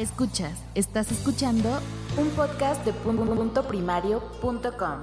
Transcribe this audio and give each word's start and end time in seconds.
Escuchas, 0.00 0.58
estás 0.74 1.12
escuchando 1.12 1.78
un 2.16 2.30
podcast 2.30 2.82
de 2.86 2.94
punto 2.94 3.68
primario.com. 3.68 5.02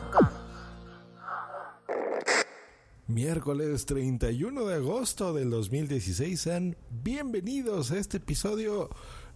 Miércoles 3.05 3.85
31 3.85 4.65
de 4.65 4.73
agosto 4.73 5.33
del 5.33 5.51
2016, 5.51 6.41
sean 6.41 6.77
bienvenidos 6.89 7.91
a 7.91 7.99
este 7.99 8.17
episodio 8.17 8.89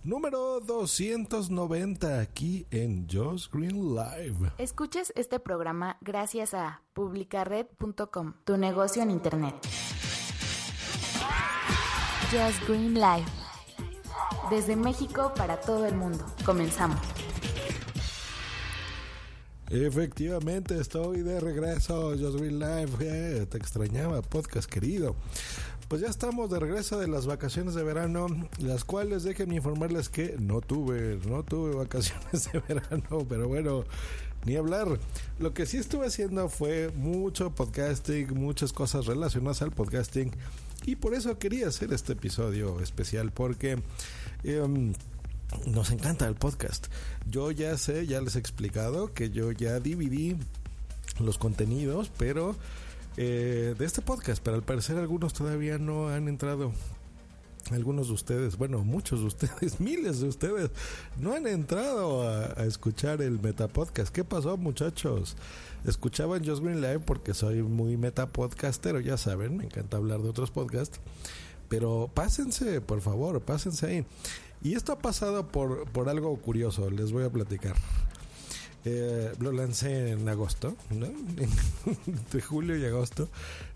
número 0.03 0.61
290 0.61 2.19
aquí 2.19 2.65
en 2.71 3.07
Josh 3.07 3.47
Green 3.51 3.93
Live. 3.93 4.53
Escuches 4.57 5.13
este 5.15 5.39
programa 5.39 5.99
gracias 6.01 6.55
a 6.55 6.81
publicared.com, 6.93 8.33
tu 8.45 8.57
negocio 8.57 9.03
en 9.03 9.11
internet. 9.11 9.53
Just 12.31 12.67
Green 12.67 12.95
Live. 12.95 13.40
Desde 14.51 14.75
México 14.75 15.33
para 15.37 15.61
todo 15.61 15.85
el 15.85 15.95
mundo. 15.95 16.25
Comenzamos. 16.45 16.99
Efectivamente, 19.69 20.77
estoy 20.77 21.21
de 21.21 21.39
regreso, 21.39 22.11
Just 22.19 22.37
Green 22.37 22.59
Live. 22.59 22.91
Eh, 22.99 23.45
te 23.49 23.57
extrañaba, 23.57 24.21
podcast 24.21 24.69
querido. 24.69 25.15
Pues 25.87 26.01
ya 26.01 26.09
estamos 26.09 26.49
de 26.49 26.59
regreso 26.59 26.99
de 26.99 27.07
las 27.07 27.27
vacaciones 27.27 27.75
de 27.75 27.83
verano, 27.83 28.27
las 28.59 28.83
cuales 28.83 29.23
déjenme 29.23 29.55
informarles 29.55 30.09
que 30.09 30.35
no 30.37 30.59
tuve, 30.59 31.21
no 31.25 31.43
tuve 31.43 31.73
vacaciones 31.77 32.51
de 32.51 32.59
verano, 32.59 33.25
pero 33.29 33.47
bueno, 33.47 33.85
ni 34.43 34.57
hablar. 34.57 34.99
Lo 35.39 35.53
que 35.53 35.65
sí 35.65 35.77
estuve 35.77 36.07
haciendo 36.07 36.49
fue 36.49 36.91
mucho 36.93 37.55
podcasting, 37.55 38.33
muchas 38.33 38.73
cosas 38.73 39.05
relacionadas 39.05 39.61
al 39.61 39.71
podcasting 39.71 40.33
y 40.85 40.95
por 40.95 41.13
eso 41.13 41.37
quería 41.37 41.67
hacer 41.67 41.93
este 41.93 42.13
episodio 42.13 42.79
especial 42.79 43.31
porque 43.31 43.77
em, 44.43 44.93
nos 45.67 45.91
encanta 45.91 46.27
el 46.27 46.35
podcast. 46.35 46.87
Yo 47.29 47.51
ya 47.51 47.77
sé, 47.77 48.07
ya 48.07 48.21
les 48.21 48.35
he 48.35 48.39
explicado 48.39 49.13
que 49.13 49.29
yo 49.29 49.51
ya 49.51 49.79
dividí 49.79 50.37
los 51.19 51.37
contenidos, 51.37 52.11
pero 52.17 52.55
eh, 53.17 53.75
de 53.77 53.85
este 53.85 54.01
podcast, 54.01 54.41
pero 54.41 54.55
al 54.55 54.63
parecer 54.63 54.97
algunos 54.97 55.33
todavía 55.33 55.77
no 55.77 56.09
han 56.09 56.27
entrado. 56.27 56.71
Algunos 57.69 58.07
de 58.07 58.13
ustedes, 58.13 58.57
bueno, 58.57 58.79
muchos 58.79 59.19
de 59.19 59.27
ustedes, 59.27 59.79
miles 59.79 60.19
de 60.19 60.27
ustedes, 60.27 60.71
no 61.19 61.33
han 61.33 61.45
entrado 61.45 62.27
a, 62.27 62.65
escuchar 62.65 63.21
el 63.21 63.39
Metapodcast. 63.39 64.13
¿Qué 64.13 64.23
pasó, 64.23 64.57
muchachos? 64.57 65.37
Escuchaban 65.85 66.43
Just 66.43 66.63
Green 66.63 66.81
Live 66.81 66.99
porque 66.99 67.33
soy 67.33 67.61
muy 67.61 67.97
metapodcastero, 67.97 68.99
ya 68.99 69.15
saben, 69.17 69.57
me 69.57 69.65
encanta 69.65 69.97
hablar 69.97 70.21
de 70.21 70.29
otros 70.29 70.51
podcasts. 70.51 70.99
Pero 71.71 72.11
pásense, 72.13 72.81
por 72.81 72.99
favor, 72.99 73.39
pásense 73.39 73.85
ahí. 73.87 74.05
Y 74.61 74.75
esto 74.75 74.91
ha 74.91 74.99
pasado 74.99 75.47
por, 75.47 75.89
por 75.89 76.09
algo 76.09 76.35
curioso, 76.35 76.91
les 76.91 77.13
voy 77.13 77.23
a 77.23 77.29
platicar. 77.29 77.77
Eh, 78.83 79.31
lo 79.39 79.53
lancé 79.53 80.09
en 80.09 80.27
agosto, 80.27 80.75
¿no? 80.89 81.07
de 82.33 82.41
julio 82.41 82.75
y 82.75 82.83
agosto, 82.83 83.29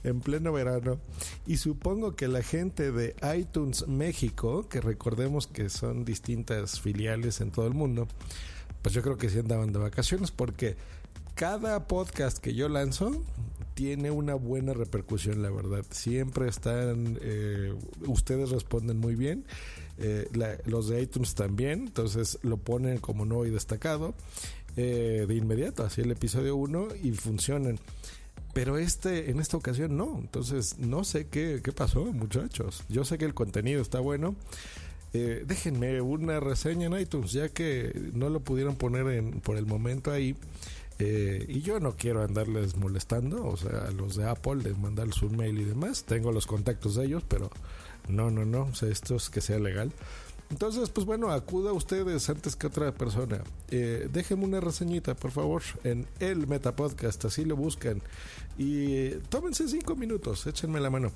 en 0.04 0.20
pleno 0.20 0.52
verano. 0.52 1.00
Y 1.48 1.56
supongo 1.56 2.18
que 2.18 2.28
la 2.28 2.44
gente 2.44 2.92
de 2.92 3.16
iTunes 3.34 3.88
México, 3.88 4.68
que 4.68 4.82
recordemos 4.82 5.48
que 5.48 5.70
son 5.70 6.04
distintas 6.04 6.82
filiales 6.82 7.40
en 7.40 7.52
todo 7.52 7.66
el 7.66 7.76
mundo, 7.76 8.10
pues 8.82 8.94
yo 8.94 9.04
creo 9.04 9.18
que 9.18 9.30
sí 9.30 9.40
andaban 9.40 9.72
de 9.72 9.80
vacaciones 9.80 10.32
porque 10.32 10.76
cada 11.34 11.88
podcast 11.88 12.40
que 12.40 12.56
yo 12.56 12.68
lanzo 12.68 13.24
tiene 13.76 14.10
una 14.10 14.34
buena 14.34 14.74
repercusión, 14.74 15.44
la 15.44 15.52
verdad. 15.52 15.86
Siempre 15.92 16.48
están, 16.48 17.20
eh, 17.22 17.74
ustedes 18.08 18.50
responden 18.50 18.98
muy 18.98 19.16
bien. 19.16 19.46
Eh, 19.98 20.28
los 20.66 20.88
de 20.88 21.02
iTunes 21.02 21.36
también, 21.36 21.82
entonces 21.82 22.40
lo 22.42 22.58
ponen 22.58 22.98
como 22.98 23.26
nuevo 23.26 23.46
y 23.46 23.52
destacado. 23.52 24.16
Eh, 24.78 25.26
de 25.28 25.36
inmediato, 25.36 25.84
así 25.84 26.02
el 26.02 26.12
episodio 26.12 26.56
1 26.56 26.88
y 27.04 27.12
funcionan. 27.12 27.80
Pero 28.54 28.78
este, 28.78 29.30
en 29.30 29.40
esta 29.40 29.58
ocasión 29.58 29.98
no. 29.98 30.18
Entonces, 30.20 30.80
no 30.80 31.04
sé 31.04 31.28
qué, 31.28 31.62
qué 31.64 31.72
pasó, 31.74 32.06
muchachos. 32.06 32.84
Yo 32.88 33.04
sé 33.04 33.18
que 33.18 33.26
el 33.26 33.34
contenido 33.34 33.82
está 33.82 34.00
bueno. 34.00 34.36
Eh, 35.18 35.46
déjenme 35.48 36.02
una 36.02 36.42
reseña 36.42 36.88
en 36.88 37.00
iTunes, 37.00 37.32
ya 37.32 37.48
que 37.48 38.12
no 38.14 38.30
lo 38.30 38.42
pudieron 38.42 38.76
poner 38.76 39.08
en, 39.08 39.40
por 39.40 39.56
el 39.56 39.66
momento 39.66 40.12
ahí. 40.12 40.36
Eh, 41.00 41.46
y 41.50 41.62
yo 41.62 41.80
no 41.80 41.96
quiero 41.96 42.24
andarles 42.24 42.78
molestando, 42.78 43.46
o 43.46 43.58
sea, 43.58 43.86
a 43.88 43.92
los 43.92 44.16
de 44.16 44.30
Apple, 44.30 44.64
de 44.64 44.74
mandarles 44.76 45.22
un 45.22 45.36
mail 45.36 45.60
y 45.60 45.66
demás. 45.66 46.04
Tengo 46.04 46.32
los 46.32 46.48
contactos 46.48 46.96
de 46.96 47.06
ellos, 47.06 47.24
pero 47.28 47.50
no, 48.08 48.32
no, 48.32 48.46
no, 48.46 48.64
o 48.64 48.76
sea, 48.76 48.90
esto 48.90 49.16
es 49.16 49.30
que 49.30 49.42
sea 49.42 49.60
legal. 49.60 49.92
Entonces, 50.52 50.90
pues 50.90 51.08
bueno, 51.08 51.32
acuda 51.32 51.72
a 51.72 51.74
ustedes 51.74 52.30
antes 52.30 52.56
que 52.56 52.68
otra 52.68 52.94
persona. 52.94 53.42
Eh, 53.72 54.08
déjenme 54.12 54.46
una 54.46 54.62
reseñita, 54.62 55.16
por 55.16 55.32
favor, 55.32 55.64
en 55.84 56.06
el 56.20 56.46
Metapodcast, 56.46 57.26
así 57.26 57.46
lo 57.46 57.56
buscan. 57.56 58.02
Y 58.58 59.10
tómense 59.30 59.68
cinco 59.68 59.96
minutos, 59.96 60.46
échenme 60.46 60.80
la 60.80 60.92
mano. 60.92 61.12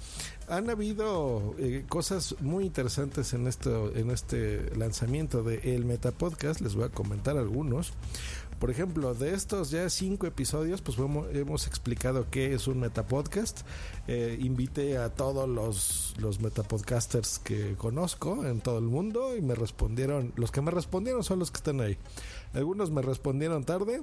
Han 0.48 0.70
habido 0.70 1.56
eh, 1.60 1.86
cosas 1.88 2.36
muy 2.42 2.66
interesantes 2.66 3.34
en, 3.34 3.48
esto, 3.48 3.96
en 3.96 4.10
este 4.10 4.76
lanzamiento 4.76 5.44
de 5.44 5.76
el 5.76 5.86
Metapodcast, 5.86 6.62
les 6.62 6.74
voy 6.74 6.86
a 6.86 6.90
comentar 6.90 7.38
algunos. 7.38 7.94
Por 8.60 8.70
ejemplo, 8.70 9.14
de 9.16 9.34
estos 9.34 9.72
ya 9.72 9.90
cinco 9.90 10.28
episodios, 10.28 10.82
pues 10.82 10.98
hemos, 10.98 11.66
explicado 11.66 12.28
qué 12.30 12.54
es 12.54 12.68
un 12.68 12.82
metapodcast. 12.82 13.62
Eh, 14.08 14.38
invité 14.42 14.98
a 14.98 15.10
todos 15.10 15.48
los, 15.48 16.14
los 16.18 16.42
metapodcasters 16.42 17.40
que 17.40 17.76
conozco 17.78 18.46
en 18.46 18.60
todo 18.60 18.78
el 18.80 18.86
mundo 18.86 19.38
y 19.38 19.42
me 19.42 19.56
respondieron, 19.56 20.34
los 20.36 20.52
que 20.52 20.62
me 20.62 20.72
respondieron 20.72 21.24
son 21.24 21.40
los 21.40 21.52
que 21.52 21.58
están 21.58 21.80
ahí. 21.80 21.98
Algunos 22.54 22.92
me 22.92 23.02
respondieron 23.02 23.64
tarde, 23.64 24.02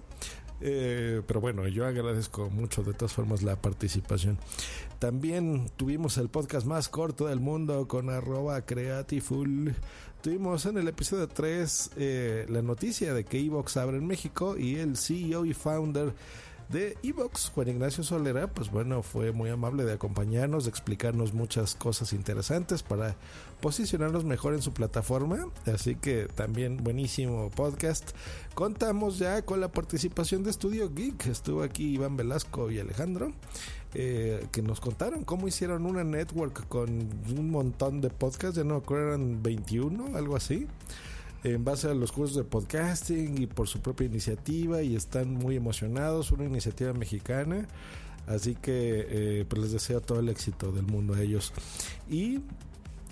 eh, 0.60 1.22
pero 1.26 1.40
bueno, 1.40 1.66
yo 1.68 1.86
agradezco 1.86 2.50
mucho 2.50 2.82
de 2.82 2.94
todas 2.94 3.12
formas 3.12 3.42
la 3.42 3.56
participación. 3.56 4.38
También 4.98 5.70
tuvimos 5.76 6.16
el 6.18 6.28
podcast 6.28 6.66
más 6.66 6.88
corto 6.88 7.26
del 7.26 7.40
mundo 7.40 7.86
con 7.86 8.10
arroba 8.10 8.62
creatiful. 8.62 9.74
Tuvimos 10.22 10.66
en 10.66 10.78
el 10.78 10.88
episodio 10.88 11.28
3 11.28 11.90
eh, 11.96 12.46
la 12.48 12.62
noticia 12.62 13.14
de 13.14 13.24
que 13.24 13.38
Evox 13.38 13.76
abre 13.76 13.98
en 13.98 14.06
México 14.06 14.56
y 14.56 14.76
el 14.76 14.96
CEO 14.96 15.44
y 15.44 15.52
founder 15.52 16.14
de 16.68 16.96
Evox, 17.02 17.50
Juan 17.54 17.68
Ignacio 17.68 18.02
Solera, 18.02 18.48
pues 18.48 18.70
bueno, 18.70 19.02
fue 19.02 19.32
muy 19.32 19.50
amable 19.50 19.84
de 19.84 19.92
acompañarnos, 19.92 20.66
explicarnos 20.66 21.32
muchas 21.32 21.74
cosas 21.74 22.12
interesantes 22.12 22.82
para 22.82 23.16
posicionarnos 23.60 24.24
mejor 24.24 24.54
en 24.54 24.62
su 24.62 24.72
plataforma. 24.72 25.48
Así 25.66 25.94
que 25.94 26.26
también 26.34 26.82
buenísimo 26.82 27.50
podcast. 27.50 28.10
Contamos 28.54 29.18
ya 29.18 29.42
con 29.42 29.60
la 29.60 29.68
participación 29.68 30.42
de 30.42 30.50
Estudio 30.50 30.92
Geek. 30.92 31.26
Estuvo 31.26 31.62
aquí 31.62 31.94
Iván 31.94 32.16
Velasco 32.16 32.70
y 32.70 32.78
Alejandro. 32.78 33.32
Eh, 33.94 34.46
que 34.52 34.60
nos 34.60 34.80
contaron 34.80 35.24
cómo 35.24 35.48
hicieron 35.48 35.86
una 35.86 36.04
network 36.04 36.68
con 36.68 36.90
un 36.90 37.50
montón 37.50 38.02
de 38.02 38.10
podcasts, 38.10 38.56
ya 38.56 38.64
no 38.64 38.82
eran 38.90 39.42
21, 39.42 40.16
algo 40.16 40.36
así 40.36 40.66
en 41.44 41.64
base 41.64 41.88
a 41.88 41.94
los 41.94 42.12
cursos 42.12 42.36
de 42.36 42.44
podcasting 42.44 43.42
y 43.42 43.46
por 43.46 43.68
su 43.68 43.80
propia 43.80 44.06
iniciativa 44.06 44.82
y 44.82 44.96
están 44.96 45.34
muy 45.34 45.56
emocionados, 45.56 46.32
una 46.32 46.44
iniciativa 46.44 46.92
mexicana. 46.92 47.66
Así 48.26 48.54
que 48.56 49.06
eh, 49.08 49.44
pues 49.48 49.62
les 49.62 49.72
deseo 49.72 50.00
todo 50.00 50.20
el 50.20 50.28
éxito 50.28 50.72
del 50.72 50.86
mundo 50.86 51.14
a 51.14 51.20
ellos. 51.20 51.52
Y 52.08 52.36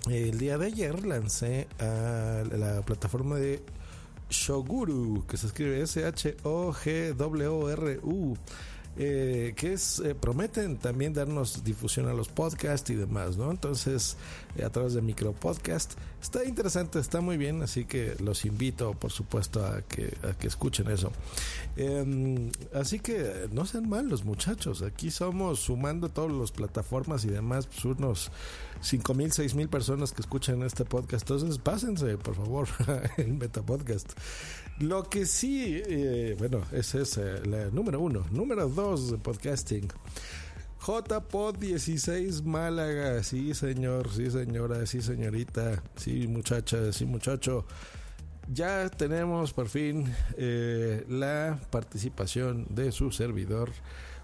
eh, 0.09 0.29
el 0.29 0.37
día 0.37 0.57
de 0.57 0.67
ayer 0.67 1.05
lancé 1.05 1.67
a 1.79 2.43
la 2.51 2.81
plataforma 2.81 3.37
de 3.37 3.63
Shoguru, 4.29 5.25
que 5.27 5.37
se 5.37 5.47
escribe 5.47 5.81
S-H-O-G-W-R-U 5.81 6.35
eh, 8.97 9.53
que 9.57 9.73
es, 9.73 9.99
eh, 9.99 10.15
prometen 10.15 10.77
también 10.77 11.13
darnos 11.13 11.65
difusión 11.65 12.07
a 12.07 12.13
los 12.13 12.29
podcasts 12.29 12.89
y 12.89 12.95
demás, 12.95 13.35
¿no? 13.35 13.51
Entonces, 13.51 14.15
eh, 14.55 14.63
a 14.63 14.69
través 14.69 14.93
de 14.93 15.01
micro 15.01 15.33
podcast, 15.33 15.93
está 16.21 16.45
interesante, 16.45 16.99
está 16.99 17.19
muy 17.19 17.35
bien, 17.35 17.61
así 17.61 17.83
que 17.83 18.15
los 18.19 18.45
invito, 18.45 18.93
por 18.93 19.11
supuesto, 19.11 19.65
a 19.65 19.81
que, 19.81 20.15
a 20.23 20.37
que 20.37 20.47
escuchen 20.47 20.89
eso. 20.89 21.11
Em, 21.75 22.49
así 22.73 22.99
que 22.99 23.49
no 23.51 23.65
sean 23.65 23.89
malos, 23.89 24.23
muchachos, 24.23 24.81
aquí 24.81 25.11
somos 25.11 25.59
sumando 25.59 26.09
todas 26.09 26.31
las 26.31 26.51
plataformas 26.51 27.25
y 27.25 27.29
demás, 27.29 27.67
pues 27.67 27.83
unos 27.83 28.31
5 28.79 29.13
mil, 29.13 29.31
6 29.31 29.55
mil 29.55 29.67
personas 29.67 30.13
que 30.13 30.21
escuchan 30.21 30.63
este 30.63 30.85
podcast, 30.85 31.29
entonces 31.29 31.57
pásense, 31.57 32.17
por 32.17 32.35
favor, 32.35 32.67
el 33.17 33.33
Meta 33.33 33.61
Podcast. 33.61 34.13
Lo 34.79 35.03
que 35.03 35.25
sí, 35.25 35.81
eh, 35.87 36.35
bueno, 36.37 36.61
ese 36.73 37.03
es 37.03 37.17
el 37.17 37.73
número 37.73 38.01
uno. 38.01 38.25
Número 38.29 38.67
dos 38.67 39.09
de 39.11 39.17
podcasting. 39.17 39.87
JPod 40.85 41.57
16 41.57 42.43
Málaga. 42.43 43.23
Sí, 43.23 43.53
señor, 43.53 44.11
sí, 44.11 44.29
señora, 44.29 44.85
sí, 44.85 45.01
señorita, 45.01 45.81
sí, 45.95 46.27
muchacha, 46.27 46.91
sí, 46.91 47.05
muchacho. 47.05 47.65
Ya 48.51 48.89
tenemos 48.89 49.53
por 49.53 49.69
fin 49.69 50.13
eh, 50.37 51.05
la 51.07 51.57
participación 51.71 52.67
de 52.69 52.91
su 52.91 53.11
servidor 53.11 53.71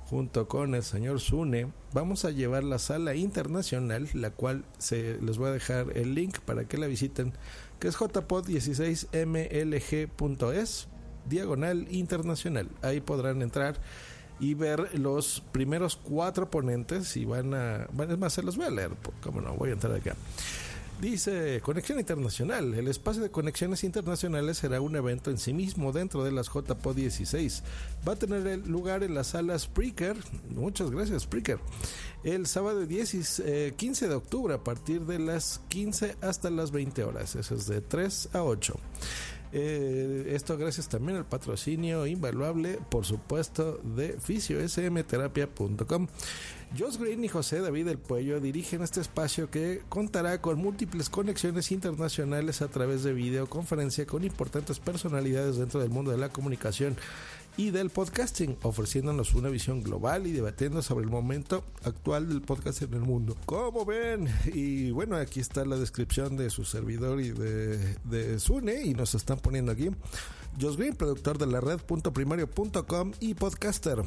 junto 0.04 0.50
con 0.50 0.76
el 0.76 0.84
señor 0.84 1.22
Sune. 1.22 1.72
Vamos 1.94 2.26
a 2.26 2.32
llevar 2.32 2.66
la 2.66 2.78
sala 2.78 3.16
internacional, 3.16 4.10
la 4.14 4.32
cual 4.32 4.66
se 4.78 5.18
les 5.22 5.38
voy 5.38 5.48
a 5.48 5.54
dejar 5.54 5.98
el 5.98 6.14
link 6.14 6.40
para 6.40 6.66
que 6.66 6.78
la 6.78 6.88
visiten 6.88 7.32
que 7.82 7.90
es 7.90 7.98
jpod16mlg.es, 7.98 10.88
diagonal 11.28 11.88
internacional. 11.90 12.70
Ahí 12.84 13.02
podrán 13.02 13.42
entrar 13.42 13.78
y 14.40 14.54
ver 14.54 15.00
los 15.00 15.42
primeros 15.52 15.96
cuatro 15.96 16.52
ponentes 16.52 17.18
y 17.18 17.26
van 17.26 17.56
a, 17.56 17.88
es 18.08 18.18
más, 18.20 18.34
se 18.34 18.44
los 18.44 18.56
voy 18.56 18.68
a 18.68 18.70
leer, 18.70 18.92
como 19.22 19.42
no, 19.42 19.56
voy 19.56 19.72
a 19.72 19.74
entrar 19.74 19.96
acá. 19.96 20.16
Dice 21.02 21.62
Conexión 21.64 21.98
Internacional. 21.98 22.76
El 22.76 22.88
espacio 22.88 23.24
de 23.24 23.32
conexiones 23.32 23.84
internacionales 23.84 24.60
será 24.60 24.82
un 24.82 24.96
evento 24.96 25.32
en 25.32 25.40
sí 25.40 25.52
mismo 25.52 25.92
dentro 25.92 26.24
de 26.24 26.32
las 26.32 26.46
JPO 26.50 26.94
16. 26.94 27.64
Va 28.08 28.14
a 28.14 28.16
tener 28.18 28.68
lugar 28.68 29.02
en 29.02 29.16
la 29.16 29.24
sala 29.24 29.58
Spreaker. 29.58 30.16
Muchas 30.52 30.92
gracias, 30.92 31.24
Spreaker. 31.24 31.58
El 32.24 32.46
sábado 32.46 32.86
10 32.86 33.42
15 33.76 34.06
eh, 34.06 34.10
de 34.10 34.14
octubre 34.14 34.54
a 34.54 34.64
partir 34.64 35.02
de 35.02 35.18
las 35.18 35.60
15 35.70 36.18
hasta 36.22 36.52
las 36.52 36.70
20 36.70 37.04
horas. 37.04 37.36
Eso 37.36 37.56
es 37.56 37.66
de 37.66 37.82
3 37.82 38.30
a 38.34 38.44
8. 38.44 38.76
Eh, 39.54 40.32
esto 40.36 40.56
gracias 40.56 40.88
también 40.88 41.18
al 41.18 41.26
patrocinio 41.26 42.06
invaluable, 42.06 42.80
por 42.90 43.06
supuesto, 43.06 43.80
de 43.84 44.20
fisiosmterapia.com. 44.20 46.08
Josh 46.78 46.98
Green 46.98 47.24
y 47.24 47.28
José 47.28 47.60
David 47.60 47.86
del 47.86 47.98
Puello 47.98 48.40
dirigen 48.40 48.82
este 48.82 49.02
espacio 49.02 49.50
que 49.50 49.82
contará 49.90 50.40
con 50.40 50.58
múltiples 50.58 51.10
conexiones 51.10 51.70
internacionales 51.70 52.62
a 52.62 52.70
través 52.70 53.04
de 53.04 53.12
videoconferencia 53.12 54.06
con 54.06 54.24
importantes 54.24 54.80
personalidades 54.80 55.58
dentro 55.58 55.82
del 55.82 55.90
mundo 55.90 56.12
de 56.12 56.18
la 56.18 56.30
comunicación 56.30 56.96
y 57.58 57.72
del 57.72 57.90
podcasting, 57.90 58.58
ofreciéndonos 58.64 59.36
una 59.36 59.50
visión 59.50 59.84
global 59.84 60.26
y 60.28 60.32
debatiendo 60.32 60.82
sobre 60.82 61.04
el 61.04 61.12
momento 61.12 61.66
actual 61.84 62.30
del 62.30 62.42
podcast 62.42 62.82
en 62.84 62.94
el 62.94 63.02
mundo. 63.02 63.36
Como 63.46 63.84
ven, 63.84 64.30
y 64.46 64.92
bueno, 64.92 65.18
aquí 65.18 65.42
está 65.42 65.66
la 65.66 65.76
descripción 65.76 66.38
de 66.38 66.50
su 66.50 66.64
servidor 66.64 67.20
y 67.20 67.32
de, 67.32 67.98
de 68.06 68.40
Sune, 68.40 68.84
y 68.84 68.94
nos 68.94 69.14
están 69.14 69.40
poniendo 69.40 69.74
aquí. 69.74 69.90
Josh 70.60 70.78
Green, 70.78 70.96
productor 70.96 71.38
de 71.38 71.48
la 71.48 71.60
red.primario.com 71.60 73.12
y 73.20 73.34
podcaster 73.34 74.04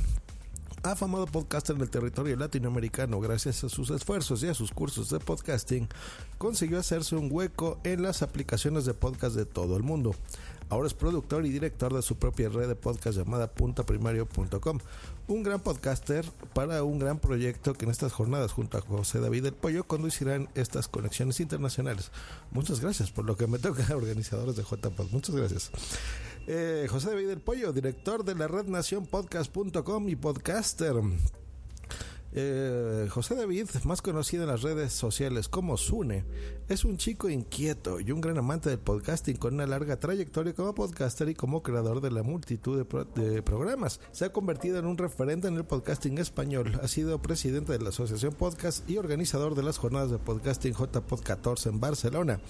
afamado 0.84 1.26
podcaster 1.26 1.76
del 1.76 1.88
territorio 1.88 2.36
latinoamericano, 2.36 3.18
gracias 3.18 3.64
a 3.64 3.68
sus 3.70 3.90
esfuerzos 3.90 4.42
y 4.42 4.48
a 4.48 4.54
sus 4.54 4.70
cursos 4.70 5.08
de 5.08 5.18
podcasting, 5.18 5.88
consiguió 6.36 6.78
hacerse 6.78 7.16
un 7.16 7.28
hueco 7.32 7.80
en 7.84 8.02
las 8.02 8.22
aplicaciones 8.22 8.84
de 8.84 8.92
podcast 8.92 9.34
de 9.34 9.46
todo 9.46 9.76
el 9.76 9.82
mundo. 9.82 10.14
Ahora 10.68 10.86
es 10.86 10.94
productor 10.94 11.44
y 11.46 11.50
director 11.50 11.92
de 11.92 12.02
su 12.02 12.16
propia 12.16 12.48
red 12.48 12.68
de 12.68 12.74
podcast 12.74 13.18
llamada 13.18 13.50
puntaprimario.com. 13.52 14.78
Un 15.28 15.42
gran 15.42 15.60
podcaster 15.60 16.24
para 16.52 16.82
un 16.82 16.98
gran 16.98 17.18
proyecto 17.18 17.74
que 17.74 17.84
en 17.84 17.90
estas 17.90 18.12
jornadas 18.12 18.52
junto 18.52 18.78
a 18.78 18.80
José 18.82 19.20
David 19.20 19.44
del 19.44 19.54
Pollo 19.54 19.84
conducirán 19.84 20.48
estas 20.54 20.88
conexiones 20.88 21.40
internacionales. 21.40 22.10
Muchas 22.50 22.80
gracias 22.80 23.10
por 23.10 23.24
lo 23.24 23.36
que 23.36 23.46
me 23.46 23.58
toca, 23.58 23.84
organizadores 23.96 24.56
de 24.56 24.64
JPod. 24.64 25.10
Muchas 25.10 25.34
gracias. 25.34 25.70
Eh, 26.46 26.86
José 26.90 27.10
David 27.10 27.28
del 27.28 27.40
Pollo, 27.40 27.72
director 27.72 28.24
de 28.24 28.34
la 28.34 28.48
red 28.48 28.66
nacionpodcast.com 28.66 30.08
y 30.08 30.16
podcaster. 30.16 30.94
Eh, 32.36 33.06
José 33.10 33.36
David, 33.36 33.68
más 33.84 34.02
conocido 34.02 34.42
en 34.42 34.48
las 34.48 34.62
redes 34.62 34.92
sociales 34.92 35.48
como 35.48 35.76
Sune, 35.76 36.24
es 36.68 36.84
un 36.84 36.96
chico 36.96 37.28
inquieto 37.28 38.00
y 38.00 38.10
un 38.10 38.20
gran 38.20 38.36
amante 38.36 38.70
del 38.70 38.80
podcasting 38.80 39.36
con 39.36 39.54
una 39.54 39.68
larga 39.68 40.00
trayectoria 40.00 40.52
como 40.52 40.74
podcaster 40.74 41.28
y 41.28 41.36
como 41.36 41.62
creador 41.62 42.00
de 42.00 42.10
la 42.10 42.24
multitud 42.24 42.84
de, 43.14 43.42
programas. 43.42 44.00
Se 44.10 44.24
ha 44.24 44.32
convertido 44.32 44.80
en 44.80 44.86
un 44.86 44.98
referente 44.98 45.46
en 45.46 45.54
el 45.54 45.64
podcasting 45.64 46.18
español. 46.18 46.80
Ha 46.82 46.88
sido 46.88 47.22
presidente 47.22 47.70
de 47.70 47.78
la 47.78 47.90
Asociación 47.90 48.34
Podcast 48.34 48.90
y 48.90 48.98
organizador 48.98 49.54
de 49.54 49.62
las 49.62 49.78
jornadas 49.78 50.10
de 50.10 50.18
podcasting 50.18 50.74
JPod 50.74 51.20
14 51.22 51.68
en 51.68 51.78
Barcelona 51.78 52.40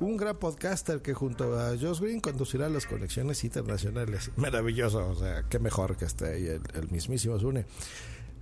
un 0.00 0.16
gran 0.16 0.36
podcaster 0.36 1.02
que 1.02 1.14
junto 1.14 1.58
a 1.58 1.76
Josh 1.76 2.00
Green 2.00 2.20
conducirá 2.20 2.68
las 2.68 2.86
conexiones 2.86 3.42
internacionales. 3.44 4.30
Maravilloso, 4.36 5.08
o 5.08 5.16
sea, 5.16 5.44
qué 5.48 5.58
mejor 5.58 5.96
que 5.96 6.04
esté 6.04 6.32
ahí 6.32 6.46
el, 6.46 6.90
mismísimo 6.90 7.38
Zune. 7.38 7.66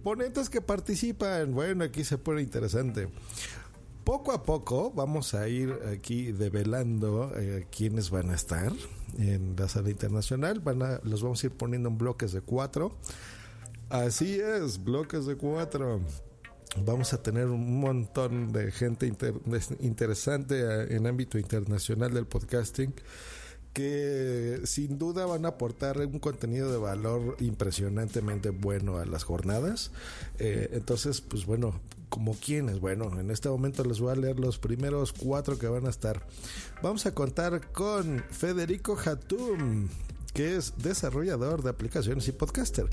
Ponentes 0.03 0.51
que 0.51 0.61
participan, 0.61 1.53
bueno, 1.53 1.85
aquí 1.85 2.05
se 2.05 2.19
pone 2.19 2.43
interesante. 2.43 3.09
Poco 4.05 4.33
a 4.33 4.45
poco 4.45 4.93
vamos 4.93 5.35
a 5.35 5.49
ir 5.49 5.77
aquí 5.93 6.31
develando 6.31 7.33
eh, 7.37 7.67
quiénes 7.77 8.11
van 8.11 8.31
a 8.31 8.35
estar 8.35 8.73
en 9.19 9.57
la 9.59 9.69
sala 9.69 9.91
internacional. 9.91 10.61
Van 10.61 10.83
a, 10.83 11.01
los 11.03 11.23
vamos 11.23 11.43
a 11.43 11.47
ir 11.47 11.53
poniendo 11.53 11.89
en 11.89 11.99
bloques 11.99 12.33
de 12.33 12.41
cuatro. 12.41 12.93
Así 13.89 14.39
es, 14.39 14.83
bloques 14.83 15.27
de 15.27 15.37
cuatro 15.37 16.03
vamos 16.85 17.13
a 17.13 17.23
tener 17.23 17.47
un 17.47 17.81
montón 17.81 18.53
de 18.53 18.71
gente 18.73 19.07
interesante 19.81 20.61
eh, 20.61 20.97
en 20.97 21.07
ámbito 21.07 21.39
internacional 21.39 22.13
del 22.13 22.27
podcasting 22.27 22.93
que 23.77 24.63
sin 24.65 24.99
duda 24.99 25.27
van 25.27 25.45
a 25.45 25.49
aportar 25.49 25.99
un 25.99 26.19
contenido 26.19 26.73
de 26.73 26.79
valor 26.79 27.37
impresionantemente 27.41 28.49
bueno 28.49 28.97
a 28.97 29.05
las 29.05 29.23
jornadas. 29.25 29.91
Eh, 30.39 30.71
entonces, 30.73 31.21
pues 31.21 31.45
bueno, 31.45 31.79
como 32.09 32.33
quienes, 32.33 32.81
bueno, 32.81 33.21
en 33.21 33.31
este 33.31 33.51
momento 33.51 33.85
les 33.85 34.01
voy 34.01 34.13
a 34.13 34.17
leer 34.17 34.41
los 34.41 34.59
primeros 34.59 35.13
cuatro 35.13 35.59
que 35.59 35.67
van 35.67 35.85
a 35.85 35.91
estar. 35.91 36.27
Vamos 36.83 37.05
a 37.05 37.13
contar 37.13 37.71
con 37.73 38.25
Federico 38.31 38.97
Hatum, 38.97 39.89
que 40.33 40.57
es 40.57 40.73
desarrollador 40.79 41.63
de 41.63 41.69
aplicaciones 41.69 42.27
y 42.29 42.33
podcaster. 42.33 42.89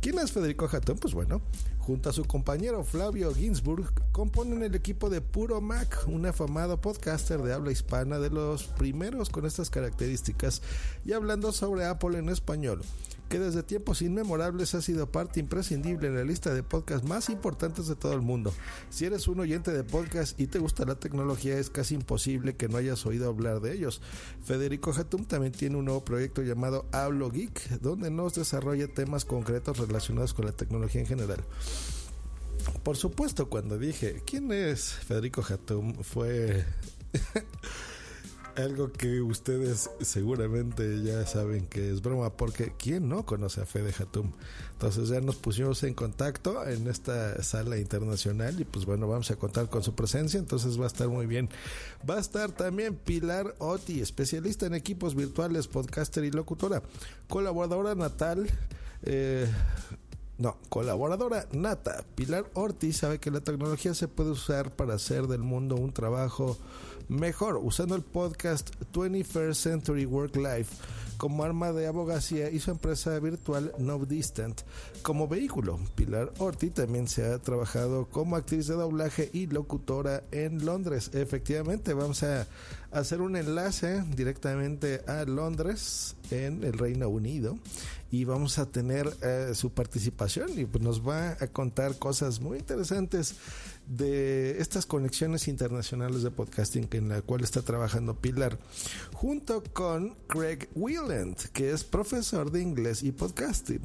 ¿Quién 0.00 0.18
es 0.18 0.32
Federico 0.32 0.68
Hatton? 0.70 0.98
Pues 0.98 1.14
bueno, 1.14 1.40
junto 1.78 2.10
a 2.10 2.12
su 2.12 2.24
compañero 2.24 2.84
Flavio 2.84 3.34
Ginsburg, 3.34 3.92
componen 4.12 4.62
el 4.62 4.74
equipo 4.74 5.10
de 5.10 5.20
Puro 5.20 5.60
Mac, 5.60 6.04
un 6.06 6.26
afamado 6.26 6.80
podcaster 6.80 7.42
de 7.42 7.52
habla 7.52 7.72
hispana 7.72 8.18
de 8.18 8.30
los 8.30 8.64
primeros 8.64 9.30
con 9.30 9.46
estas 9.46 9.70
características 9.70 10.62
y 11.04 11.12
hablando 11.12 11.52
sobre 11.52 11.84
Apple 11.84 12.18
en 12.18 12.28
español 12.28 12.82
que 13.28 13.38
desde 13.38 13.62
tiempos 13.62 14.02
inmemorables 14.02 14.74
ha 14.74 14.82
sido 14.82 15.10
parte 15.10 15.40
imprescindible 15.40 16.08
en 16.08 16.14
la 16.16 16.24
lista 16.24 16.54
de 16.54 16.62
podcasts 16.62 17.06
más 17.06 17.28
importantes 17.28 17.86
de 17.88 17.96
todo 17.96 18.12
el 18.12 18.20
mundo. 18.20 18.52
Si 18.90 19.04
eres 19.04 19.28
un 19.28 19.40
oyente 19.40 19.72
de 19.72 19.84
podcast 19.84 20.38
y 20.40 20.46
te 20.46 20.58
gusta 20.58 20.84
la 20.84 20.94
tecnología, 20.94 21.58
es 21.58 21.70
casi 21.70 21.94
imposible 21.94 22.56
que 22.56 22.68
no 22.68 22.76
hayas 22.76 23.04
oído 23.06 23.28
hablar 23.28 23.60
de 23.60 23.74
ellos. 23.74 24.00
Federico 24.44 24.92
Hatum 24.92 25.24
también 25.24 25.52
tiene 25.52 25.76
un 25.76 25.86
nuevo 25.86 26.04
proyecto 26.04 26.42
llamado 26.42 26.86
Hablo 26.92 27.30
Geek, 27.30 27.80
donde 27.80 28.10
nos 28.10 28.34
desarrolla 28.34 28.88
temas 28.88 29.24
concretos 29.24 29.78
relacionados 29.78 30.34
con 30.34 30.46
la 30.46 30.52
tecnología 30.52 31.00
en 31.00 31.06
general. 31.06 31.44
Por 32.82 32.96
supuesto, 32.96 33.48
cuando 33.48 33.78
dije, 33.78 34.22
¿quién 34.24 34.50
es 34.52 34.92
Federico 34.92 35.42
Hatum? 35.42 35.94
Fue 36.02 36.64
algo 38.56 38.90
que 38.90 39.20
ustedes 39.20 39.90
seguramente 40.00 41.02
ya 41.02 41.26
saben 41.26 41.66
que 41.66 41.90
es 41.90 42.02
broma, 42.02 42.36
porque 42.36 42.72
¿quién 42.78 43.08
no 43.08 43.26
conoce 43.26 43.60
a 43.60 43.66
Fede 43.66 43.92
Hatum? 43.98 44.32
Entonces 44.72 45.08
ya 45.08 45.20
nos 45.20 45.36
pusimos 45.36 45.82
en 45.82 45.94
contacto 45.94 46.66
en 46.66 46.86
esta 46.88 47.42
sala 47.42 47.78
internacional 47.78 48.60
y 48.60 48.64
pues 48.64 48.84
bueno, 48.86 49.08
vamos 49.08 49.30
a 49.30 49.36
contar 49.36 49.68
con 49.68 49.82
su 49.82 49.94
presencia, 49.94 50.38
entonces 50.38 50.80
va 50.80 50.84
a 50.84 50.88
estar 50.88 51.08
muy 51.08 51.26
bien. 51.26 51.48
Va 52.08 52.16
a 52.16 52.20
estar 52.20 52.52
también 52.52 52.94
Pilar 52.96 53.54
Oti, 53.58 54.00
especialista 54.00 54.66
en 54.66 54.74
equipos 54.74 55.14
virtuales, 55.14 55.68
podcaster 55.68 56.24
y 56.24 56.30
locutora, 56.30 56.82
colaboradora 57.28 57.94
natal. 57.94 58.48
Eh, 59.02 59.46
no, 60.38 60.58
colaboradora 60.68 61.46
nata. 61.52 62.04
Pilar 62.14 62.50
Ortiz 62.52 62.98
sabe 62.98 63.18
que 63.18 63.30
la 63.30 63.40
tecnología 63.40 63.94
se 63.94 64.08
puede 64.08 64.30
usar 64.30 64.74
para 64.76 64.94
hacer 64.94 65.26
del 65.26 65.42
mundo 65.42 65.76
un 65.76 65.92
trabajo 65.92 66.58
mejor 67.08 67.56
usando 67.62 67.94
el 67.94 68.02
podcast 68.02 68.70
21st 68.92 69.54
Century 69.54 70.06
Work 70.06 70.36
Life 70.36 70.74
como 71.16 71.44
arma 71.44 71.72
de 71.72 71.86
abogacía 71.86 72.50
y 72.50 72.58
su 72.58 72.70
empresa 72.70 73.18
virtual 73.18 73.72
No 73.78 73.98
Distant 74.04 74.62
como 75.02 75.28
vehículo. 75.28 75.78
Pilar 75.94 76.32
Orti 76.38 76.70
también 76.70 77.08
se 77.08 77.24
ha 77.24 77.38
trabajado 77.38 78.06
como 78.06 78.36
actriz 78.36 78.66
de 78.66 78.74
doblaje 78.74 79.30
y 79.32 79.46
locutora 79.46 80.24
en 80.30 80.64
Londres. 80.64 81.10
Efectivamente, 81.14 81.94
vamos 81.94 82.22
a 82.22 82.46
hacer 82.92 83.20
un 83.20 83.36
enlace 83.36 84.02
directamente 84.14 85.02
a 85.06 85.24
Londres 85.24 86.16
en 86.30 86.64
el 86.64 86.72
Reino 86.72 87.08
Unido 87.08 87.58
y 88.10 88.24
vamos 88.24 88.58
a 88.58 88.66
tener 88.66 89.12
eh, 89.22 89.50
su 89.54 89.70
participación 89.70 90.58
y 90.58 90.64
pues 90.64 90.82
nos 90.82 91.06
va 91.06 91.36
a 91.40 91.46
contar 91.48 91.98
cosas 91.98 92.40
muy 92.40 92.58
interesantes 92.58 93.34
de 93.86 94.60
estas 94.60 94.86
conexiones 94.86 95.48
internacionales 95.48 96.22
de 96.22 96.30
podcasting 96.30 96.88
en 96.92 97.08
la 97.08 97.22
cual 97.22 97.42
está 97.42 97.62
trabajando 97.62 98.14
Pilar 98.14 98.58
junto 99.12 99.62
con 99.72 100.14
Craig 100.28 100.68
Wieland 100.74 101.36
que 101.52 101.72
es 101.72 101.84
profesor 101.84 102.50
de 102.50 102.62
inglés 102.62 103.02
y 103.02 103.12
podcasting. 103.12 103.82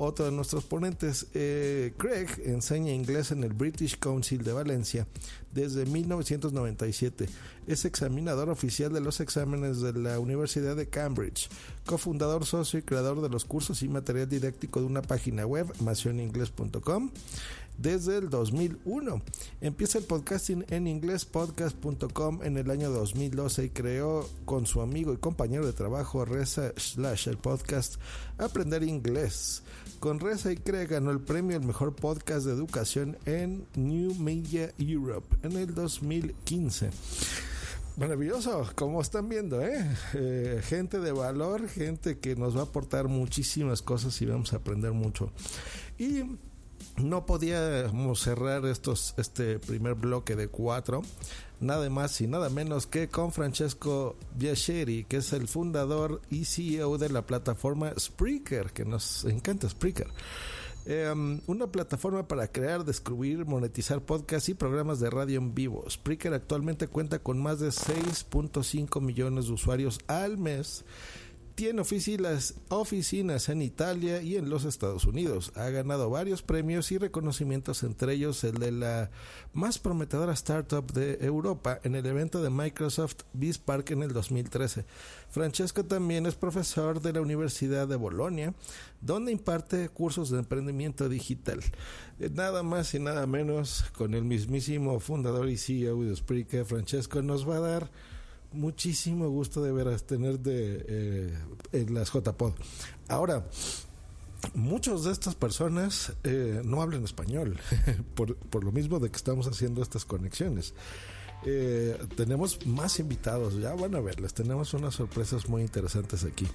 Otro 0.00 0.26
de 0.26 0.32
nuestros 0.32 0.64
ponentes 0.64 1.26
eh, 1.34 1.92
Craig 1.96 2.28
enseña 2.44 2.92
inglés 2.92 3.32
en 3.32 3.42
el 3.42 3.52
British 3.52 3.98
Council 3.98 4.44
de 4.44 4.52
Valencia 4.52 5.06
desde 5.58 5.86
1997 5.86 7.26
es 7.66 7.84
examinador 7.84 8.48
oficial 8.48 8.92
de 8.92 9.00
los 9.00 9.20
exámenes 9.20 9.80
de 9.80 9.92
la 9.92 10.20
Universidad 10.20 10.76
de 10.76 10.88
Cambridge 10.88 11.48
cofundador 11.84 12.46
socio 12.46 12.78
y 12.78 12.82
creador 12.82 13.20
de 13.20 13.28
los 13.28 13.44
cursos 13.44 13.82
y 13.82 13.88
material 13.88 14.28
didáctico 14.28 14.80
de 14.80 14.86
una 14.86 15.02
página 15.02 15.46
web 15.46 15.66
macioninglés.com 15.80 17.10
desde 17.78 18.18
el 18.18 18.28
2001. 18.28 19.22
Empieza 19.60 19.98
el 19.98 20.04
podcasting 20.04 20.66
en 20.68 20.86
inglés 20.86 21.24
podcast.com 21.24 22.40
en 22.42 22.58
el 22.58 22.70
año 22.70 22.90
2012 22.90 23.64
y 23.64 23.70
creó 23.70 24.28
con 24.44 24.66
su 24.66 24.82
amigo 24.82 25.14
y 25.14 25.16
compañero 25.16 25.64
de 25.64 25.72
trabajo 25.72 26.24
Reza 26.24 26.72
Slash 26.76 27.28
el 27.28 27.38
podcast 27.38 27.94
Aprender 28.36 28.82
Inglés. 28.82 29.62
Con 30.00 30.20
Reza 30.20 30.52
y 30.52 30.56
Crea 30.56 30.84
ganó 30.84 31.10
el 31.10 31.20
premio 31.20 31.56
al 31.56 31.64
mejor 31.64 31.94
podcast 31.94 32.46
de 32.46 32.52
educación 32.52 33.16
en 33.24 33.66
New 33.74 34.14
Media 34.14 34.72
Europe 34.78 35.36
en 35.42 35.56
el 35.56 35.74
2015. 35.74 36.90
Maravilloso, 37.96 38.64
como 38.76 39.00
están 39.00 39.28
viendo, 39.28 39.60
¿eh? 39.60 39.84
¿eh? 40.14 40.60
Gente 40.62 41.00
de 41.00 41.10
valor, 41.10 41.68
gente 41.68 42.20
que 42.20 42.36
nos 42.36 42.56
va 42.56 42.60
a 42.60 42.64
aportar 42.64 43.08
muchísimas 43.08 43.82
cosas 43.82 44.22
y 44.22 44.26
vamos 44.26 44.52
a 44.52 44.58
aprender 44.58 44.92
mucho. 44.92 45.32
Y 45.98 46.22
no 47.00 47.26
podíamos 47.26 48.20
cerrar 48.20 48.64
estos, 48.66 49.14
este 49.16 49.58
primer 49.58 49.94
bloque 49.94 50.36
de 50.36 50.48
cuatro, 50.48 51.02
nada 51.60 51.88
más 51.90 52.20
y 52.20 52.26
nada 52.26 52.50
menos 52.50 52.86
que 52.86 53.08
con 53.08 53.32
Francesco 53.32 54.16
Biacheri, 54.36 55.04
que 55.04 55.18
es 55.18 55.32
el 55.32 55.48
fundador 55.48 56.20
y 56.30 56.44
CEO 56.44 56.98
de 56.98 57.08
la 57.10 57.22
plataforma 57.22 57.92
Spreaker, 57.98 58.70
que 58.72 58.84
nos 58.84 59.24
encanta 59.24 59.68
Spreaker. 59.68 60.08
Em, 60.86 61.40
una 61.46 61.66
plataforma 61.66 62.26
para 62.26 62.48
crear, 62.48 62.82
descubrir, 62.82 63.44
monetizar 63.44 64.00
podcasts 64.00 64.48
y 64.48 64.54
programas 64.54 65.00
de 65.00 65.10
radio 65.10 65.38
en 65.38 65.54
vivo. 65.54 65.84
Spreaker 65.90 66.32
actualmente 66.32 66.88
cuenta 66.88 67.18
con 67.18 67.38
más 67.42 67.60
de 67.60 67.68
6.5 67.68 69.00
millones 69.02 69.46
de 69.46 69.52
usuarios 69.52 69.98
al 70.06 70.38
mes 70.38 70.86
tiene 71.58 71.80
oficinas, 71.80 72.54
oficinas 72.68 73.48
en 73.48 73.62
Italia 73.62 74.22
y 74.22 74.36
en 74.36 74.48
los 74.48 74.64
Estados 74.64 75.06
Unidos. 75.06 75.50
Ha 75.56 75.70
ganado 75.70 76.08
varios 76.08 76.40
premios 76.40 76.92
y 76.92 76.98
reconocimientos, 76.98 77.82
entre 77.82 78.12
ellos 78.12 78.44
el 78.44 78.60
de 78.60 78.70
la 78.70 79.10
más 79.54 79.80
prometedora 79.80 80.34
startup 80.34 80.92
de 80.92 81.18
Europa 81.20 81.80
en 81.82 81.96
el 81.96 82.06
evento 82.06 82.40
de 82.44 82.50
Microsoft 82.50 83.24
BizPark 83.32 83.90
en 83.90 84.04
el 84.04 84.12
2013. 84.12 84.84
Francesco 85.30 85.84
también 85.84 86.26
es 86.26 86.36
profesor 86.36 87.02
de 87.02 87.14
la 87.14 87.22
Universidad 87.22 87.88
de 87.88 87.96
Bolonia, 87.96 88.54
donde 89.00 89.32
imparte 89.32 89.88
cursos 89.88 90.30
de 90.30 90.38
emprendimiento 90.38 91.08
digital. 91.08 91.58
Eh, 92.20 92.30
nada 92.32 92.62
más 92.62 92.94
y 92.94 93.00
nada 93.00 93.26
menos 93.26 93.84
con 93.96 94.14
el 94.14 94.22
mismísimo 94.22 95.00
fundador 95.00 95.48
y 95.48 95.56
CEO 95.56 96.04
de 96.04 96.14
Spreaker, 96.14 96.64
Francesco 96.64 97.20
nos 97.20 97.48
va 97.48 97.56
a 97.56 97.60
dar 97.60 97.90
muchísimo 98.52 99.28
gusto 99.28 99.62
de 99.62 99.72
veras 99.72 100.04
tener 100.04 100.38
de 100.40 100.84
eh, 100.88 101.38
en 101.72 101.94
las 101.94 102.12
JPod. 102.12 102.52
Ahora, 103.08 103.46
muchos 104.54 105.04
de 105.04 105.12
estas 105.12 105.34
personas 105.34 106.12
eh, 106.24 106.62
no 106.64 106.82
hablan 106.82 107.04
español, 107.04 107.58
por, 108.14 108.36
por, 108.36 108.64
lo 108.64 108.72
mismo 108.72 109.00
de 109.00 109.10
que 109.10 109.16
estamos 109.16 109.46
haciendo 109.46 109.82
estas 109.82 110.04
conexiones. 110.04 110.74
Eh, 111.44 111.96
tenemos 112.16 112.66
más 112.66 112.98
invitados, 112.98 113.54
ya 113.60 113.74
van 113.74 113.94
a 113.94 114.00
verles, 114.00 114.34
tenemos 114.34 114.74
unas 114.74 114.94
sorpresas 114.94 115.48
muy 115.48 115.62
interesantes 115.62 116.24
aquí. 116.24 116.46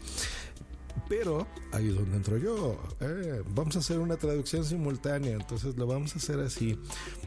Pero 1.09 1.47
ahí 1.71 1.89
es 1.89 1.95
donde 1.95 2.15
entro 2.15 2.37
yo. 2.37 2.77
Eh, 2.99 3.43
vamos 3.49 3.75
a 3.75 3.79
hacer 3.79 3.99
una 3.99 4.15
traducción 4.17 4.63
simultánea, 4.63 5.33
entonces 5.33 5.75
lo 5.77 5.87
vamos 5.87 6.15
a 6.15 6.17
hacer 6.17 6.39
así. 6.39 6.79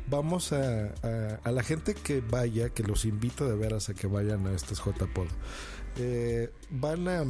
Vamos 0.09 0.53
a, 0.53 0.95
a, 1.43 1.53
la 1.53 1.63
gente 1.63 1.95
que 1.95 2.21
vaya, 2.21 2.71
que 2.71 2.83
los 2.83 3.05
invito 3.05 3.49
de 3.49 3.57
veras 3.57 3.89
a 3.89 3.95
que 3.95 4.07
vayan 4.07 4.47
a 4.47 4.53
estos 4.53 4.79
JPod. 4.79 5.27
Eh, 5.99 6.51
van 6.71 7.09
a, 7.09 7.21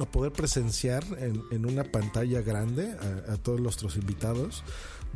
a, 0.00 0.06
poder 0.10 0.32
presenciar 0.32 1.04
en, 1.18 1.42
en 1.50 1.66
una 1.66 1.84
pantalla 1.84 2.42
grande 2.42 2.96
a, 3.28 3.32
a 3.32 3.36
todos 3.36 3.60
nuestros 3.60 3.96
invitados. 3.96 4.64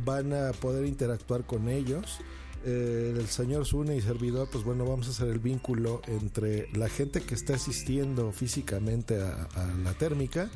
Van 0.03 0.33
a 0.33 0.51
poder 0.53 0.85
interactuar 0.85 1.45
con 1.45 1.69
ellos. 1.69 2.19
Eh, 2.65 3.13
el 3.17 3.27
señor 3.27 3.65
Zune 3.65 3.97
y 3.97 4.01
servidor, 4.01 4.47
pues 4.49 4.63
bueno, 4.63 4.85
vamos 4.85 5.07
a 5.07 5.11
hacer 5.11 5.27
el 5.27 5.39
vínculo 5.39 6.01
entre 6.07 6.69
la 6.73 6.87
gente 6.87 7.21
que 7.21 7.35
está 7.35 7.55
asistiendo 7.55 8.31
físicamente 8.31 9.19
a, 9.21 9.47
la 9.83 9.93
térmica 9.93 10.49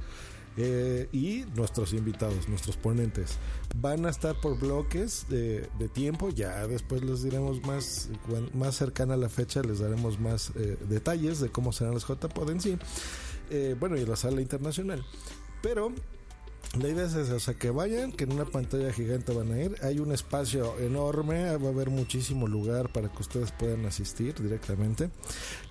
eh, 0.56 1.10
y 1.12 1.44
nuestros 1.56 1.92
invitados, 1.92 2.48
nuestros 2.48 2.78
ponentes. 2.78 3.38
Van 3.76 4.06
a 4.06 4.10
estar 4.10 4.40
por 4.40 4.58
bloques 4.58 5.26
de, 5.28 5.68
tiempo, 5.94 6.30
ya 6.30 6.66
después 6.66 7.04
les 7.04 7.24
diremos 7.24 7.62
más, 7.66 8.10
más 8.54 8.76
cercana 8.76 9.16
a 9.16 9.18
la 9.18 9.30
fecha, 9.30 9.62
les 9.62 9.80
daremos 9.80 10.18
más 10.18 10.54
eh, 10.56 10.78
detalles 10.88 11.42
de 11.42 11.50
cómo 11.50 11.74
serán 11.74 11.94
los 11.94 12.08
JPod 12.08 12.50
en 12.52 12.62
sí. 12.62 12.78
bueno, 13.82 13.98
y 13.98 14.06
la 14.06 14.16
sala 14.16 14.40
internacional. 14.40 15.04
Pero 15.62 15.92
la 16.76 16.90
idea 16.90 17.06
es 17.06 17.16
esa, 17.16 17.36
o 17.36 17.40
sea, 17.40 17.54
que 17.54 17.72
vayan, 17.72 18.12
que 18.12 18.26
en 18.26 18.34
una 18.34 18.46
pantalla 18.46 18.92
gigante 18.92 19.34
van 19.34 19.52
a 19.52 19.62
ir. 19.62 19.76
Hay 19.82 20.00
un 20.00 20.12
espacio 20.12 20.78
enorme, 20.80 21.56
va 21.58 21.70
a 21.70 21.72
haber 21.72 21.90
muchísimo 21.90 22.46
lugar 22.48 22.90
para 22.90 23.10
que 23.10 23.20
ustedes 23.20 23.52
puedan 23.52 23.86
asistir 23.86 24.36
directamente. 24.40 25.10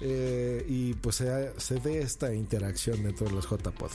Eh, 0.01 0.65
y 0.69 0.95
pues 0.95 1.17
se, 1.17 1.75
dé 1.81 2.01
esta 2.01 2.35
interacción 2.35 3.03
dentro 3.03 3.27
de 3.27 3.35
los 3.35 3.49
JPod. 3.49 3.91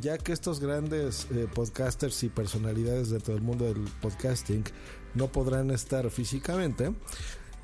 Ya 0.00 0.18
que 0.18 0.32
estos 0.32 0.58
grandes 0.58 1.26
eh, 1.30 1.46
podcasters 1.52 2.22
y 2.24 2.30
personalidades 2.30 3.10
dentro 3.10 3.34
del 3.34 3.42
mundo 3.42 3.66
del 3.66 3.84
podcasting 4.00 4.64
no 5.14 5.28
podrán 5.28 5.70
estar 5.70 6.10
físicamente. 6.10 6.92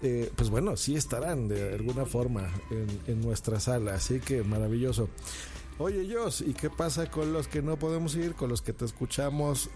Eh, 0.03 0.31
pues 0.37 0.51
bueno, 0.51 0.77
sí 0.77 0.97
estarán 0.97 1.49
de 1.49 1.75
alguna 1.75 2.05
forma 2.05 2.51
en 3.07 3.21
nuestra 3.21 3.59
sala, 3.59 3.95
así 3.95 4.21
que 4.21 4.43
maravilloso. 4.43 5.09
Oye, 5.79 6.07
Jos, 6.15 6.43
¿y 6.43 6.53
qué 6.53 6.71
pasa 6.71 7.11
con 7.11 7.33
los 7.33 7.49
que 7.49 7.63
no 7.63 7.79
podemos 7.79 8.15
ir, 8.15 8.35
con 8.35 8.51
los 8.51 8.63
que 8.63 8.73
te 8.73 8.85
escuchamos? 8.85 9.71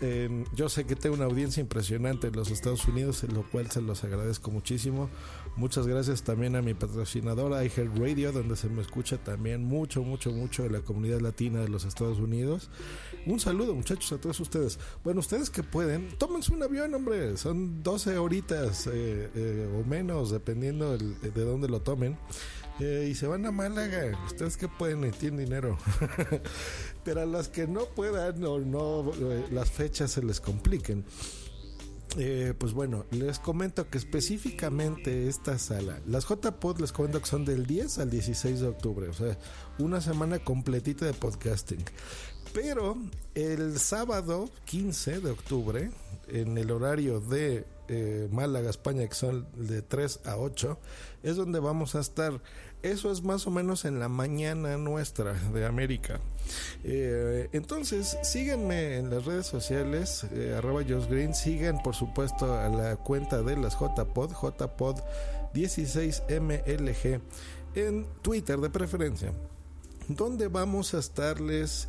Yo 0.54 0.68
sé 0.68 0.84
que 0.84 0.94
tengo 0.94 1.16
una 1.16 1.24
audiencia 1.24 1.60
impresionante 1.60 2.28
en 2.28 2.36
los 2.36 2.50
Estados 2.50 2.86
Unidos, 2.86 3.24
en 3.24 3.34
lo 3.34 3.42
cual 3.42 3.70
se 3.70 3.80
los 3.80 4.04
agradezco 4.04 4.50
muchísimo. 4.50 5.08
Muchas 5.56 5.86
gracias 5.86 6.22
también 6.22 6.54
a 6.54 6.62
mi 6.62 6.74
patrocinadora 6.74 7.62
Radio, 7.94 8.30
donde 8.30 8.56
se 8.56 8.68
me 8.68 8.82
escucha 8.82 9.16
también 9.16 9.64
mucho, 9.64 10.02
mucho, 10.02 10.30
mucho 10.30 10.64
de 10.64 10.70
la 10.70 10.80
comunidad 10.80 11.20
latina 11.20 11.60
de 11.60 11.68
los 11.68 11.84
Estados 11.84 12.18
Unidos. 12.18 12.68
Un 13.24 13.40
saludo, 13.40 13.74
muchachos, 13.74 14.12
a 14.12 14.20
todos 14.20 14.38
ustedes. 14.38 14.78
Bueno, 15.02 15.20
ustedes 15.20 15.48
que 15.48 15.62
pueden, 15.62 16.10
tómense 16.18 16.52
un 16.52 16.62
avión, 16.62 16.94
hombre. 16.94 17.38
Son 17.38 17.82
12 17.82 18.18
horitas 18.18 18.86
eh, 18.86 19.30
eh, 19.34 19.80
o 19.80 19.88
menos, 19.88 20.30
dependiendo 20.30 20.96
de 20.98 21.44
dónde 21.44 21.68
lo 21.68 21.80
tomen. 21.80 22.18
Eh, 22.78 23.08
y 23.10 23.14
se 23.14 23.26
van 23.26 23.46
a 23.46 23.50
Málaga. 23.50 24.18
Ustedes 24.26 24.56
que 24.56 24.68
pueden 24.68 25.04
y 25.04 25.10
tienen 25.10 25.44
dinero. 25.44 25.78
Pero 27.04 27.22
a 27.22 27.26
los 27.26 27.48
que 27.48 27.66
no 27.66 27.86
puedan 27.86 28.44
o 28.44 28.58
no 28.58 29.12
eh, 29.14 29.46
las 29.50 29.70
fechas 29.70 30.10
se 30.10 30.22
les 30.22 30.40
compliquen. 30.40 31.04
Eh, 32.18 32.54
pues 32.56 32.72
bueno, 32.72 33.04
les 33.10 33.38
comento 33.38 33.90
que 33.90 33.98
específicamente 33.98 35.28
esta 35.28 35.58
sala, 35.58 36.00
las 36.06 36.26
JPod 36.26 36.80
les 36.80 36.92
comento 36.92 37.20
que 37.20 37.26
son 37.26 37.44
del 37.44 37.66
10 37.66 37.98
al 37.98 38.10
16 38.10 38.60
de 38.60 38.68
octubre, 38.68 39.08
o 39.08 39.12
sea, 39.12 39.36
una 39.78 40.00
semana 40.00 40.38
completita 40.38 41.04
de 41.04 41.12
podcasting. 41.12 41.84
Pero 42.54 42.96
el 43.34 43.78
sábado 43.78 44.48
15 44.64 45.20
de 45.20 45.30
octubre, 45.30 45.90
en 46.28 46.56
el 46.56 46.70
horario 46.70 47.20
de 47.20 47.66
Málaga, 48.30 48.70
España, 48.70 49.06
que 49.06 49.14
son 49.14 49.46
de 49.54 49.82
3 49.82 50.20
a 50.24 50.38
8, 50.38 50.78
es 51.22 51.36
donde 51.36 51.60
vamos 51.60 51.96
a 51.96 52.00
estar 52.00 52.40
eso 52.82 53.10
es 53.10 53.22
más 53.22 53.46
o 53.46 53.50
menos 53.50 53.84
en 53.84 53.98
la 53.98 54.08
mañana 54.08 54.76
nuestra 54.76 55.32
de 55.32 55.66
América. 55.66 56.20
Eh, 56.84 57.48
entonces, 57.52 58.16
síganme 58.22 58.96
en 58.98 59.10
las 59.10 59.24
redes 59.24 59.46
sociales, 59.46 60.24
eh, 60.32 60.54
arroba 60.56 60.82
Green. 60.82 61.34
Sigan, 61.34 61.82
por 61.82 61.94
supuesto, 61.94 62.54
a 62.54 62.68
la 62.68 62.96
cuenta 62.96 63.42
de 63.42 63.56
las 63.56 63.74
JPod, 63.74 64.32
JPod 64.32 65.00
16MLG, 65.54 67.20
en 67.74 68.06
Twitter 68.22 68.58
de 68.58 68.70
preferencia, 68.70 69.32
donde 70.08 70.48
vamos 70.48 70.94
a 70.94 70.98
estarles 70.98 71.88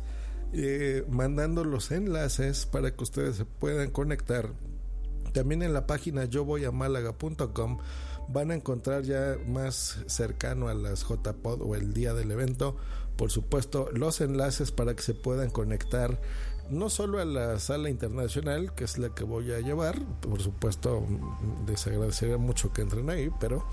eh, 0.52 1.04
mandando 1.10 1.64
los 1.64 1.90
enlaces 1.90 2.66
para 2.66 2.90
que 2.94 3.04
ustedes 3.04 3.36
se 3.36 3.44
puedan 3.44 3.90
conectar. 3.90 4.50
También 5.32 5.62
en 5.62 5.74
la 5.74 5.86
página 5.86 6.24
yo 6.24 6.44
voy 6.44 6.64
a 6.64 6.72
van 8.28 8.50
a 8.50 8.54
encontrar 8.54 9.02
ya 9.02 9.36
más 9.46 9.98
cercano 10.06 10.68
a 10.68 10.74
las 10.74 11.04
JPod 11.08 11.62
o 11.62 11.74
el 11.74 11.92
día 11.92 12.14
del 12.14 12.30
evento, 12.30 12.76
por 13.16 13.30
supuesto, 13.30 13.88
los 13.92 14.20
enlaces 14.20 14.70
para 14.70 14.94
que 14.94 15.02
se 15.02 15.14
puedan 15.14 15.50
conectar 15.50 16.20
no 16.70 16.90
solo 16.90 17.18
a 17.18 17.24
la 17.24 17.58
sala 17.58 17.88
internacional, 17.88 18.74
que 18.74 18.84
es 18.84 18.98
la 18.98 19.14
que 19.14 19.24
voy 19.24 19.52
a 19.52 19.60
llevar, 19.60 19.98
por 20.20 20.42
supuesto, 20.42 21.02
les 21.66 21.86
agradecería 21.86 22.36
mucho 22.36 22.72
que 22.72 22.82
entren 22.82 23.08
ahí, 23.08 23.30
pero 23.40 23.64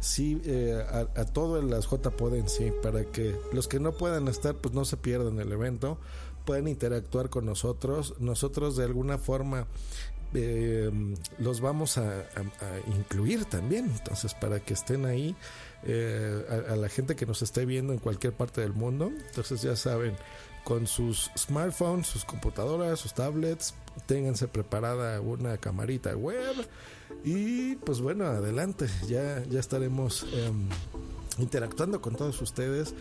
sí 0.00 0.40
eh, 0.44 0.84
a, 0.88 1.20
a 1.20 1.24
todo 1.24 1.60
las 1.60 1.90
JPod 1.90 2.34
en 2.34 2.48
sí, 2.48 2.72
para 2.82 3.04
que 3.04 3.36
los 3.52 3.66
que 3.66 3.80
no 3.80 3.92
puedan 3.92 4.28
estar, 4.28 4.54
pues 4.54 4.74
no 4.74 4.84
se 4.84 4.96
pierdan 4.96 5.40
el 5.40 5.50
evento, 5.50 5.98
puedan 6.44 6.68
interactuar 6.68 7.28
con 7.28 7.44
nosotros, 7.44 8.14
nosotros 8.20 8.76
de 8.76 8.84
alguna 8.84 9.18
forma 9.18 9.66
eh, 10.34 10.90
los 11.38 11.60
vamos 11.60 11.98
a, 11.98 12.24
incluir 12.96 13.44
también. 13.44 13.86
Entonces, 13.86 14.34
para 14.34 14.60
que 14.60 14.74
estén 14.74 15.06
ahí, 15.06 15.34
eh, 15.84 16.64
a, 16.68 16.76
la 16.76 16.88
gente 16.88 17.16
que 17.16 17.26
nos 17.26 17.42
esté 17.42 17.64
viendo 17.64 17.92
en 17.92 17.98
cualquier 17.98 18.32
parte 18.32 18.60
del 18.60 18.72
mundo, 18.72 19.12
entonces 19.28 19.62
ya 19.62 19.76
saben 19.76 20.16
con 20.64 20.86
sus 20.86 21.30
smartphones, 21.36 22.06
sus 22.06 22.24
computadoras, 22.24 22.98
sus 22.98 23.14
tablets. 23.14 23.74
Ténganse 24.06 24.48
preparada 24.48 25.20
una 25.20 25.56
camarita 25.58 26.16
web. 26.16 26.54
Y 27.24 27.76
pues 27.76 28.00
bueno, 28.00 28.26
adelante. 28.26 28.86
Ya, 29.06 29.42
ya 29.44 29.60
estaremos 29.60 30.26
em, 30.32 30.68
interactuando 31.38 32.00
con 32.00 32.14
todos 32.14 32.40
ustedes, 32.42 32.94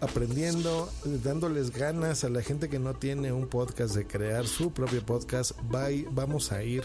aprendiendo, 0.00 0.90
dándoles 1.22 1.70
ganas 1.70 2.24
a 2.24 2.28
la 2.28 2.42
gente 2.42 2.68
que 2.68 2.78
no 2.78 2.94
tiene 2.94 3.32
un 3.32 3.46
podcast 3.46 3.94
de 3.94 4.06
crear 4.06 4.46
su 4.46 4.72
propio 4.72 5.04
podcast. 5.04 5.52
vamos 6.10 6.52
a 6.52 6.62
ir 6.62 6.84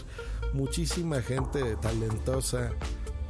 muchísima 0.52 1.22
gente 1.22 1.76
talentosa 1.76 2.72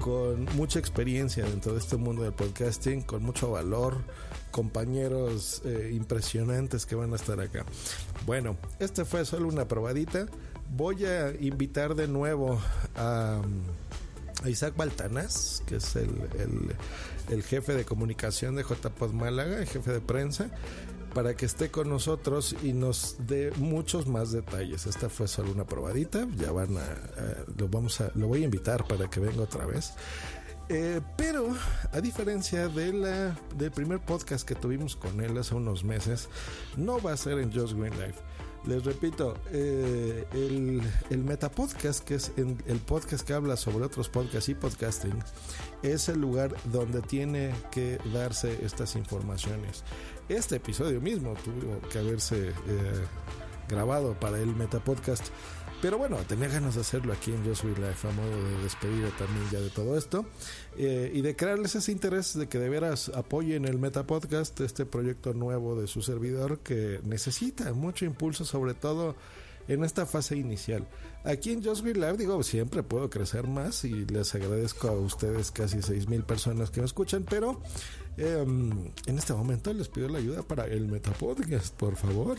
con 0.00 0.46
mucha 0.56 0.78
experiencia 0.78 1.44
dentro 1.44 1.72
de 1.72 1.78
este 1.78 1.96
mundo 1.96 2.22
del 2.22 2.32
podcasting, 2.32 3.02
con 3.02 3.22
mucho 3.22 3.50
valor, 3.50 3.98
compañeros 4.50 5.62
eh, 5.64 5.92
impresionantes 5.94 6.86
que 6.86 6.94
van 6.94 7.12
a 7.12 7.16
estar 7.16 7.40
acá. 7.40 7.64
Bueno, 8.26 8.56
este 8.78 9.04
fue 9.04 9.24
solo 9.24 9.48
una 9.48 9.68
probadita. 9.68 10.26
Voy 10.74 11.04
a 11.04 11.32
invitar 11.38 11.94
de 11.94 12.08
nuevo 12.08 12.60
a, 12.96 13.42
Isaac 14.46 14.74
Baltanás, 14.76 15.62
que 15.66 15.76
es 15.76 15.96
el, 15.96 16.10
el, 17.28 17.42
jefe 17.42 17.74
de 17.74 17.84
comunicación 17.84 18.56
de 18.56 18.62
JPod 18.62 19.12
Málaga, 19.12 19.58
el 19.58 19.66
jefe 19.66 19.92
de 19.92 20.00
prensa 20.00 20.50
para 21.14 21.34
que 21.34 21.44
esté 21.44 21.70
con 21.70 21.88
nosotros 21.88 22.54
y 22.62 22.72
nos 22.72 23.16
dé 23.26 23.52
muchos 23.56 24.06
más 24.06 24.30
detalles. 24.32 24.86
Esta 24.86 25.08
fue 25.08 25.26
solo 25.28 25.50
una 25.50 25.66
probadita, 25.66 26.26
ya 26.36 26.52
van 26.52 26.76
a, 26.76 26.84
lo 27.56 27.68
vamos 27.68 28.00
a, 28.00 28.12
lo 28.14 28.28
voy 28.28 28.42
a 28.42 28.44
invitar 28.44 28.86
para 28.86 29.10
que 29.10 29.20
venga 29.20 29.42
otra 29.42 29.66
vez. 29.66 29.92
Eh, 30.68 31.00
pero 31.16 31.48
a 31.92 32.00
diferencia 32.00 32.68
de 32.68 32.92
la, 32.92 33.36
del 33.56 33.72
primer 33.72 33.98
podcast 33.98 34.46
que 34.46 34.54
tuvimos 34.54 34.94
con 34.94 35.20
él 35.20 35.36
hace 35.36 35.56
unos 35.56 35.82
meses, 35.82 36.28
no 36.76 37.00
va 37.00 37.12
a 37.12 37.16
ser 37.16 37.40
en 37.40 37.52
Just 37.52 37.74
Green 37.74 37.92
Life. 37.98 38.20
Les 38.66 38.84
repito, 38.84 39.34
eh, 39.52 40.26
el, 40.32 40.82
el 41.08 41.24
Metapodcast, 41.24 42.04
que 42.04 42.16
es 42.16 42.32
el 42.36 42.78
podcast 42.86 43.26
que 43.26 43.32
habla 43.32 43.56
sobre 43.56 43.84
otros 43.84 44.08
podcasts 44.10 44.50
y 44.50 44.54
podcasting, 44.54 45.18
es 45.82 46.10
el 46.10 46.20
lugar 46.20 46.54
donde 46.66 47.00
tiene 47.00 47.54
que 47.70 47.98
darse 48.12 48.64
estas 48.64 48.96
informaciones. 48.96 49.82
Este 50.28 50.56
episodio 50.56 51.00
mismo 51.00 51.34
tuvo 51.42 51.80
que 51.88 51.98
haberse 52.00 52.50
eh, 52.50 52.52
grabado 53.68 54.14
para 54.14 54.38
el 54.38 54.54
Metapodcast. 54.54 55.28
Pero 55.82 55.96
bueno, 55.96 56.18
tenía 56.28 56.48
ganas 56.48 56.74
de 56.74 56.82
hacerlo 56.82 57.12
aquí 57.14 57.32
en 57.32 57.42
Yo 57.42 57.54
Soy 57.54 57.74
Life 57.74 58.06
a 58.06 58.10
modo 58.10 58.28
de 58.28 58.62
despedida 58.62 59.08
también 59.16 59.48
ya 59.50 59.60
de 59.60 59.70
todo 59.70 59.96
esto 59.96 60.26
eh, 60.76 61.10
y 61.14 61.22
de 61.22 61.34
crearles 61.34 61.74
ese 61.74 61.90
interés 61.90 62.36
de 62.36 62.48
que 62.48 62.58
de 62.58 62.68
veras 62.68 63.10
apoyen 63.14 63.64
el 63.64 63.78
Metapodcast, 63.78 64.60
este 64.60 64.84
proyecto 64.84 65.32
nuevo 65.32 65.80
de 65.80 65.86
su 65.86 66.02
servidor 66.02 66.58
que 66.58 67.00
necesita 67.04 67.72
mucho 67.72 68.04
impulso, 68.04 68.44
sobre 68.44 68.74
todo 68.74 69.16
en 69.68 69.84
esta 69.84 70.04
fase 70.04 70.36
inicial. 70.36 70.86
Aquí 71.24 71.52
en 71.52 71.62
Just 71.62 71.82
Green 71.82 72.00
Live 72.00 72.16
digo, 72.16 72.42
siempre 72.42 72.82
puedo 72.82 73.08
crecer 73.08 73.46
más 73.46 73.84
y 73.84 74.04
les 74.06 74.34
agradezco 74.34 74.88
a 74.88 74.92
ustedes 74.92 75.50
casi 75.50 75.78
mil 76.08 76.24
personas 76.24 76.70
que 76.70 76.80
me 76.80 76.86
escuchan, 76.86 77.24
pero 77.28 77.60
em, 78.16 78.90
en 79.06 79.18
este 79.18 79.32
momento 79.32 79.72
les 79.72 79.88
pido 79.88 80.08
la 80.08 80.18
ayuda 80.18 80.42
para 80.42 80.66
el 80.66 80.88
Metapodcast, 80.88 81.74
por 81.76 81.96
favor. 81.96 82.38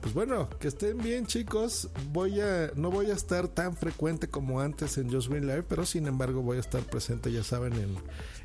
Pues 0.00 0.14
bueno, 0.14 0.48
que 0.58 0.68
estén 0.68 0.96
bien 0.98 1.26
chicos. 1.26 1.88
Voy 2.10 2.40
a, 2.40 2.72
no 2.74 2.90
voy 2.90 3.10
a 3.10 3.14
estar 3.14 3.48
tan 3.48 3.76
frecuente 3.76 4.28
como 4.28 4.60
antes 4.60 4.96
en 4.96 5.12
Just 5.12 5.28
Green 5.28 5.46
Live, 5.46 5.64
pero 5.68 5.84
sin 5.84 6.06
embargo 6.06 6.40
voy 6.40 6.56
a 6.56 6.60
estar 6.60 6.82
presente, 6.82 7.30
ya 7.30 7.44
saben, 7.44 7.74
en, 7.74 7.96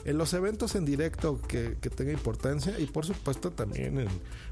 en 0.03 0.17
los 0.17 0.33
eventos 0.33 0.75
en 0.75 0.83
directo 0.83 1.41
que, 1.47 1.77
que 1.79 1.89
tenga 1.89 2.12
importancia 2.12 2.77
y 2.77 2.88
por 2.88 3.05
supuesto 3.05 3.51
también 3.51 4.00
en 4.00 4.09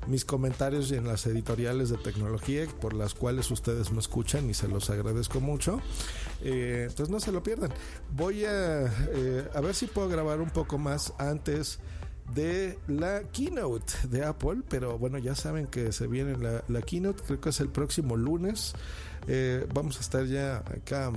mis 0.07 0.23
comentarios 0.23 0.91
y 0.91 0.95
en 0.95 1.05
las 1.05 1.25
editoriales 1.25 1.89
de 1.89 1.97
tecnología 1.97 2.65
por 2.79 2.93
las 2.93 3.13
cuales 3.13 3.51
ustedes 3.51 3.91
me 3.91 3.99
escuchan 3.99 4.49
y 4.49 4.53
se 4.53 4.69
los 4.69 4.89
agradezco 4.89 5.41
mucho. 5.41 5.81
Eh, 6.41 6.87
entonces 6.89 7.09
no 7.09 7.19
se 7.19 7.33
lo 7.33 7.43
pierdan. 7.43 7.71
Voy 8.15 8.45
a, 8.45 8.85
eh, 8.85 9.49
a 9.53 9.59
ver 9.59 9.75
si 9.75 9.87
puedo 9.87 10.07
grabar 10.07 10.39
un 10.39 10.49
poco 10.49 10.77
más 10.77 11.13
antes 11.17 11.79
de 12.33 12.79
la 12.87 13.23
keynote 13.31 14.07
de 14.07 14.25
Apple, 14.25 14.61
pero 14.69 14.97
bueno, 14.97 15.17
ya 15.17 15.35
saben 15.35 15.67
que 15.67 15.91
se 15.91 16.07
viene 16.07 16.37
la, 16.37 16.63
la 16.67 16.81
keynote, 16.81 17.23
creo 17.23 17.41
que 17.41 17.49
es 17.49 17.59
el 17.59 17.69
próximo 17.69 18.15
lunes. 18.15 18.73
Eh, 19.27 19.67
vamos 19.73 19.97
a 19.97 20.01
estar 20.01 20.25
ya 20.25 20.57
acá 20.57 21.11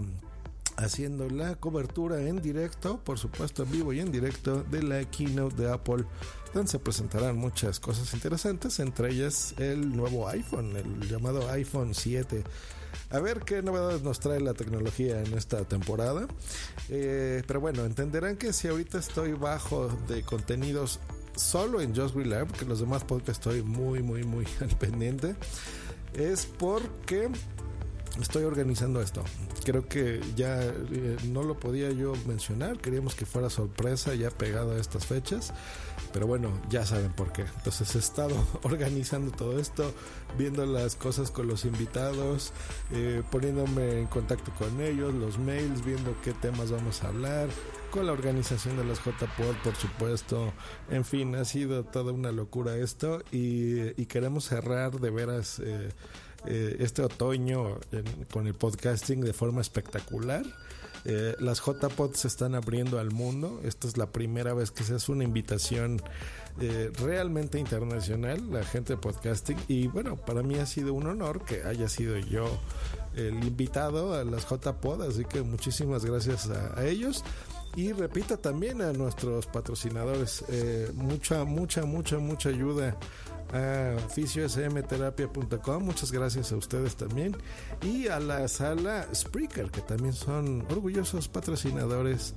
haciendo 0.76 1.28
la 1.30 1.54
cobertura 1.54 2.20
en 2.20 2.42
directo, 2.42 2.98
por 3.02 3.18
supuesto 3.18 3.62
en 3.62 3.70
vivo 3.70 3.92
y 3.92 4.00
en 4.00 4.12
directo 4.12 4.62
de 4.64 4.83
la 4.83 5.04
keynote 5.04 5.62
de 5.62 5.72
Apple, 5.72 6.04
donde 6.52 6.70
se 6.70 6.78
presentarán 6.78 7.37
muchas 7.37 7.80
cosas 7.80 8.12
interesantes, 8.14 8.78
entre 8.80 9.11
ellas 9.11 9.54
el 9.59 9.96
nuevo 9.96 10.28
iPhone, 10.28 10.76
el 10.76 11.09
llamado 11.09 11.50
iPhone 11.50 11.94
7. 11.94 12.44
A 13.11 13.20
ver 13.20 13.40
qué 13.40 13.62
novedades 13.62 14.02
nos 14.02 14.20
trae 14.20 14.40
la 14.40 14.54
tecnología 14.54 15.22
en 15.22 15.35
esta 15.35 15.64
temporada. 15.64 16.26
Eh, 16.88 17.42
pero 17.46 17.61
bueno, 17.61 17.85
entenderán 17.85 18.37
que 18.37 18.52
si 18.52 18.68
ahorita 18.68 18.98
estoy 18.98 19.32
bajo 19.32 19.88
de 20.09 20.22
contenidos 20.22 21.00
solo 21.37 21.80
en 21.80 21.94
Just 21.94 22.16
Live, 22.16 22.46
porque 22.46 22.64
los 22.64 22.80
demás 22.80 23.04
podcasts 23.04 23.46
estoy 23.46 23.62
muy, 23.62 24.02
muy, 24.02 24.24
muy 24.24 24.46
al 24.61 24.76
pendiente, 24.76 25.37
es 26.14 26.46
porque 26.46 27.28
estoy 28.20 28.44
organizando 28.44 29.00
esto. 29.00 29.22
Creo 29.64 29.87
que 29.87 30.20
ya 30.35 30.62
eh, 30.62 31.16
no 31.28 31.42
lo 31.42 31.59
podía 31.59 31.90
yo 31.90 32.12
mencionar, 32.26 32.78
queríamos 32.78 33.14
que 33.14 33.26
fuera 33.26 33.50
sorpresa 33.50 34.14
ya 34.14 34.30
pegado 34.30 34.72
a 34.72 34.78
estas 34.78 35.06
fechas, 35.06 35.52
pero 36.16 36.26
bueno, 36.26 36.50
ya 36.70 36.87
saben 36.87 37.12
por 37.12 37.31
qué. 37.31 37.42
Entonces 37.42 37.94
he 37.94 37.98
estado 37.98 38.35
organizando 38.62 39.31
todo 39.33 39.59
esto, 39.61 39.92
viendo 40.38 40.64
las 40.64 40.96
cosas 40.96 41.31
con 41.31 41.46
los 41.46 41.66
invitados, 41.66 42.55
eh, 42.90 43.22
poniéndome 43.31 44.00
en 44.00 44.07
contacto 44.07 44.50
con 44.59 44.81
ellos, 44.81 45.12
los 45.12 45.38
mails, 45.38 45.85
viendo 45.85 46.16
qué 46.24 46.33
temas 46.33 46.70
vamos 46.70 47.05
a 47.05 47.09
hablar, 47.09 47.50
con 47.90 48.07
la 48.07 48.12
organización 48.12 48.79
de 48.79 48.85
los 48.85 48.98
JPod, 49.00 49.57
por 49.62 49.76
supuesto. 49.76 50.55
En 50.88 51.05
fin, 51.05 51.35
ha 51.35 51.44
sido 51.44 51.85
toda 51.85 52.12
una 52.12 52.33
locura 52.33 52.76
esto 52.76 53.22
y, 53.31 54.07
queremos 54.07 54.46
cerrar 54.46 54.98
de 54.98 55.11
veras. 55.11 55.59
Eh, 55.59 55.90
eh, 56.46 56.76
este 56.79 57.02
otoño 57.02 57.79
con 58.31 58.46
el 58.46 58.55
podcasting 58.55 59.20
de 59.20 59.35
forma 59.35 59.61
espectacular. 59.61 60.46
Eh, 61.08 61.36
las 61.38 61.60
JPod 61.64 62.14
se 62.14 62.26
están 62.26 62.56
abriendo 62.56 62.98
al 62.98 63.12
mundo. 63.12 63.60
Esta 63.62 63.86
es 63.86 63.96
la 63.96 64.06
primera 64.06 64.54
vez 64.54 64.72
que 64.72 64.82
se 64.82 64.94
hace 64.94 65.12
una 65.12 65.22
invitación 65.22 66.02
eh, 66.60 66.90
realmente 66.98 67.60
internacional, 67.60 68.50
la 68.50 68.64
gente 68.64 68.94
de 68.94 68.96
podcasting. 68.96 69.56
Y 69.68 69.86
bueno, 69.86 70.16
para 70.16 70.42
mí 70.42 70.56
ha 70.56 70.66
sido 70.66 70.94
un 70.94 71.06
honor 71.06 71.44
que 71.44 71.62
haya 71.62 71.88
sido 71.88 72.18
yo 72.18 72.46
el 73.14 73.44
invitado 73.44 74.14
a 74.14 74.24
las 74.24 74.48
JPod, 74.48 75.02
así 75.02 75.24
que 75.24 75.42
muchísimas 75.42 76.04
gracias 76.04 76.50
a, 76.50 76.84
ellos. 76.84 77.22
Y 77.76 77.92
repita 77.92 78.36
también 78.36 78.82
a 78.82 78.92
nuestros 78.92 79.46
patrocinadores, 79.46 80.44
mucha, 80.94 81.44
mucha, 81.44 81.84
mucha, 81.84 82.18
mucha 82.18 82.48
ayuda 82.48 82.96
a. 83.52 83.96
Muchas 85.78 86.12
gracias 86.12 86.52
a 86.52 86.56
ustedes 86.56 86.96
también. 86.96 87.37
Y 87.82 88.09
a 88.09 88.20
la 88.20 88.46
sala 88.48 89.06
Spreaker, 89.14 89.70
que 89.70 89.80
también 89.80 90.12
son 90.12 90.64
orgullosos 90.70 91.28
patrocinadores 91.28 92.35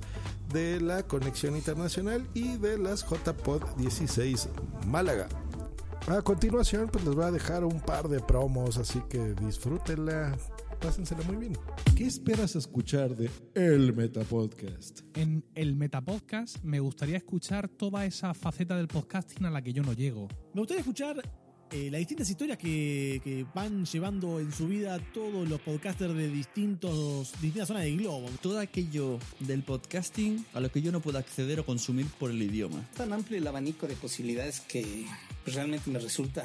de 0.52 0.80
la 0.80 1.02
Conexión 1.04 1.56
Internacional 1.56 2.26
y 2.34 2.56
de 2.56 2.78
las 2.78 3.04
JPod 3.04 3.62
16 3.76 4.48
Málaga. 4.86 5.28
A 6.08 6.22
continuación, 6.22 6.88
pues 6.88 7.04
les 7.04 7.14
voy 7.14 7.24
a 7.24 7.30
dejar 7.30 7.64
un 7.64 7.80
par 7.80 8.08
de 8.08 8.20
promos, 8.20 8.78
así 8.78 9.00
que 9.08 9.34
disfrútenla 9.34 10.36
pásensela 10.80 11.22
muy 11.24 11.36
bien. 11.36 11.52
¿Qué 11.94 12.04
esperas 12.06 12.56
escuchar 12.56 13.14
de 13.14 13.30
El 13.54 13.92
Metapodcast? 13.94 15.00
En 15.14 15.44
el 15.54 15.76
Metapodcast 15.76 16.62
me 16.64 16.80
gustaría 16.80 17.18
escuchar 17.18 17.68
toda 17.68 18.06
esa 18.06 18.34
faceta 18.34 18.76
del 18.76 18.88
podcasting 18.88 19.44
a 19.44 19.50
la 19.50 19.62
que 19.62 19.72
yo 19.72 19.82
no 19.82 19.92
llego. 19.92 20.28
Me 20.54 20.60
gustaría 20.60 20.80
escuchar 20.80 21.22
eh, 21.72 21.88
las 21.90 22.00
distintas 22.00 22.28
historias 22.28 22.58
que, 22.58 23.46
van 23.54 23.84
llevando 23.84 24.40
en 24.40 24.52
su 24.52 24.66
vida 24.66 24.98
todos 25.12 25.48
los 25.48 25.60
podcasters 25.60 26.14
de 26.14 26.28
distintos, 26.28 27.32
distintas 27.40 27.68
zonas 27.68 27.84
del 27.84 27.98
globo. 27.98 28.28
Todo 28.40 28.58
aquello 28.58 29.18
del 29.38 29.62
podcasting 29.62 30.44
a 30.54 30.60
lo 30.60 30.72
que 30.72 30.82
yo 30.82 30.90
no 30.90 31.00
puedo 31.00 31.18
acceder 31.18 31.60
o 31.60 31.66
consumir 31.66 32.06
por 32.18 32.30
el 32.30 32.42
idioma. 32.42 32.88
Tan 32.96 33.12
amplio 33.12 33.38
el 33.38 33.46
abanico 33.46 33.86
de 33.86 33.94
posibilidades 33.94 34.60
que 34.60 35.06
realmente 35.46 35.90
me 35.90 35.98
resulta 35.98 36.44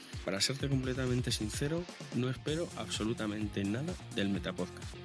Para 0.25 0.39
serte 0.39 0.69
completamente 0.69 1.31
sincero, 1.31 1.83
no 2.15 2.29
espero 2.29 2.67
absolutamente 2.77 3.63
nada 3.63 3.93
del 4.15 4.29
Metapodcast. 4.29 4.95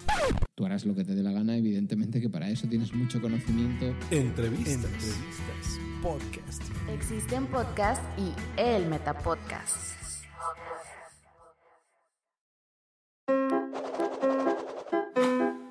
Tú 0.55 0.67
harás 0.67 0.85
lo 0.85 0.95
que 0.95 1.05
te 1.05 1.15
dé 1.15 1.23
la 1.23 1.33
gana, 1.33 1.57
evidentemente 1.57 2.21
que 2.21 2.29
para 2.29 2.51
eso 2.51 2.69
tienes 2.69 2.93
mucho 2.93 3.21
conocimiento. 3.21 3.87
Entrevistas. 4.11 4.75
Entrevistas. 4.75 5.81
Podcast. 6.03 6.63
Existen 6.91 7.47
podcast 7.47 8.03
y 8.19 8.33
el 8.61 8.87
Metapodcast. 8.89 9.97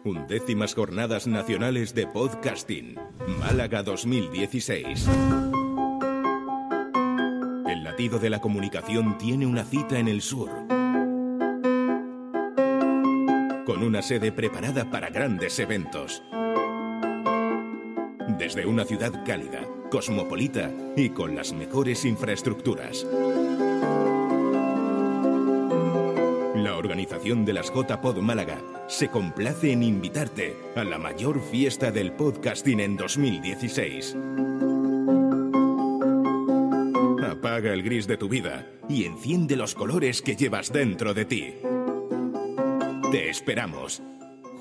Undécimas 0.04 0.76
Jornadas 0.76 1.26
Nacionales 1.26 1.96
de 1.96 2.06
Podcasting, 2.06 2.96
Málaga 3.40 3.82
2016. 3.82 5.08
Latido 7.96 8.20
de 8.20 8.30
la 8.30 8.42
comunicación 8.42 9.18
tiene 9.18 9.48
una 9.48 9.64
cita 9.64 9.98
en 9.98 10.10
el 10.10 10.22
sur. 10.22 10.50
Con 13.66 13.84
una 13.84 14.02
sede 14.02 14.34
preparada 14.34 14.92
para 14.92 15.10
grandes 15.10 15.58
eventos. 15.60 16.22
Desde 18.38 18.66
una 18.66 18.84
ciudad 18.84 19.24
cálida, 19.26 19.62
cosmopolita 19.90 20.70
y 20.98 21.12
con 21.12 21.38
las 21.38 21.54
mejores 21.54 22.04
infraestructuras. 22.04 23.08
La 26.54 26.76
organización 26.76 27.46
de 27.46 27.54
las 27.54 27.72
JPod 27.74 28.18
Málaga 28.18 28.58
se 28.90 29.08
complace 29.08 29.72
en 29.72 29.84
invitarte 29.84 30.58
a 30.76 30.84
la 30.84 30.98
mayor 30.98 31.42
fiesta 31.42 31.92
del 31.92 32.12
podcasting 32.12 32.82
en 32.82 32.98
2016. 32.98 34.18
Apaga 37.56 37.72
el 37.72 37.84
gris 37.84 38.06
de 38.06 38.18
tu 38.18 38.28
vida 38.28 38.68
y 38.90 39.06
enciende 39.06 39.56
los 39.56 39.76
colores 39.76 40.22
que 40.22 40.36
llevas 40.36 40.74
dentro 40.74 41.14
de 41.14 41.24
ti. 41.24 41.54
Te 43.14 43.30
esperamos. 43.30 44.04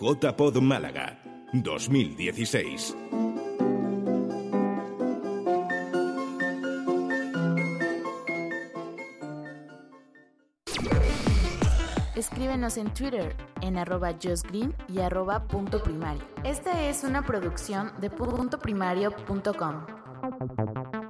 JPod 0.00 0.58
Málaga 0.58 1.20
2016. 1.52 2.96
Escríbenos 12.14 12.76
en 12.76 12.94
Twitter 12.94 13.34
en 13.60 13.76
arroba 13.76 14.14
justgreen 14.22 14.72
y 14.86 15.00
arroba 15.00 15.48
punto 15.48 15.82
primario. 15.82 16.22
Esta 16.44 16.88
es 16.88 17.02
una 17.02 17.26
producción 17.26 17.90
de 18.00 18.10
puntoprimario.com. 18.10 21.03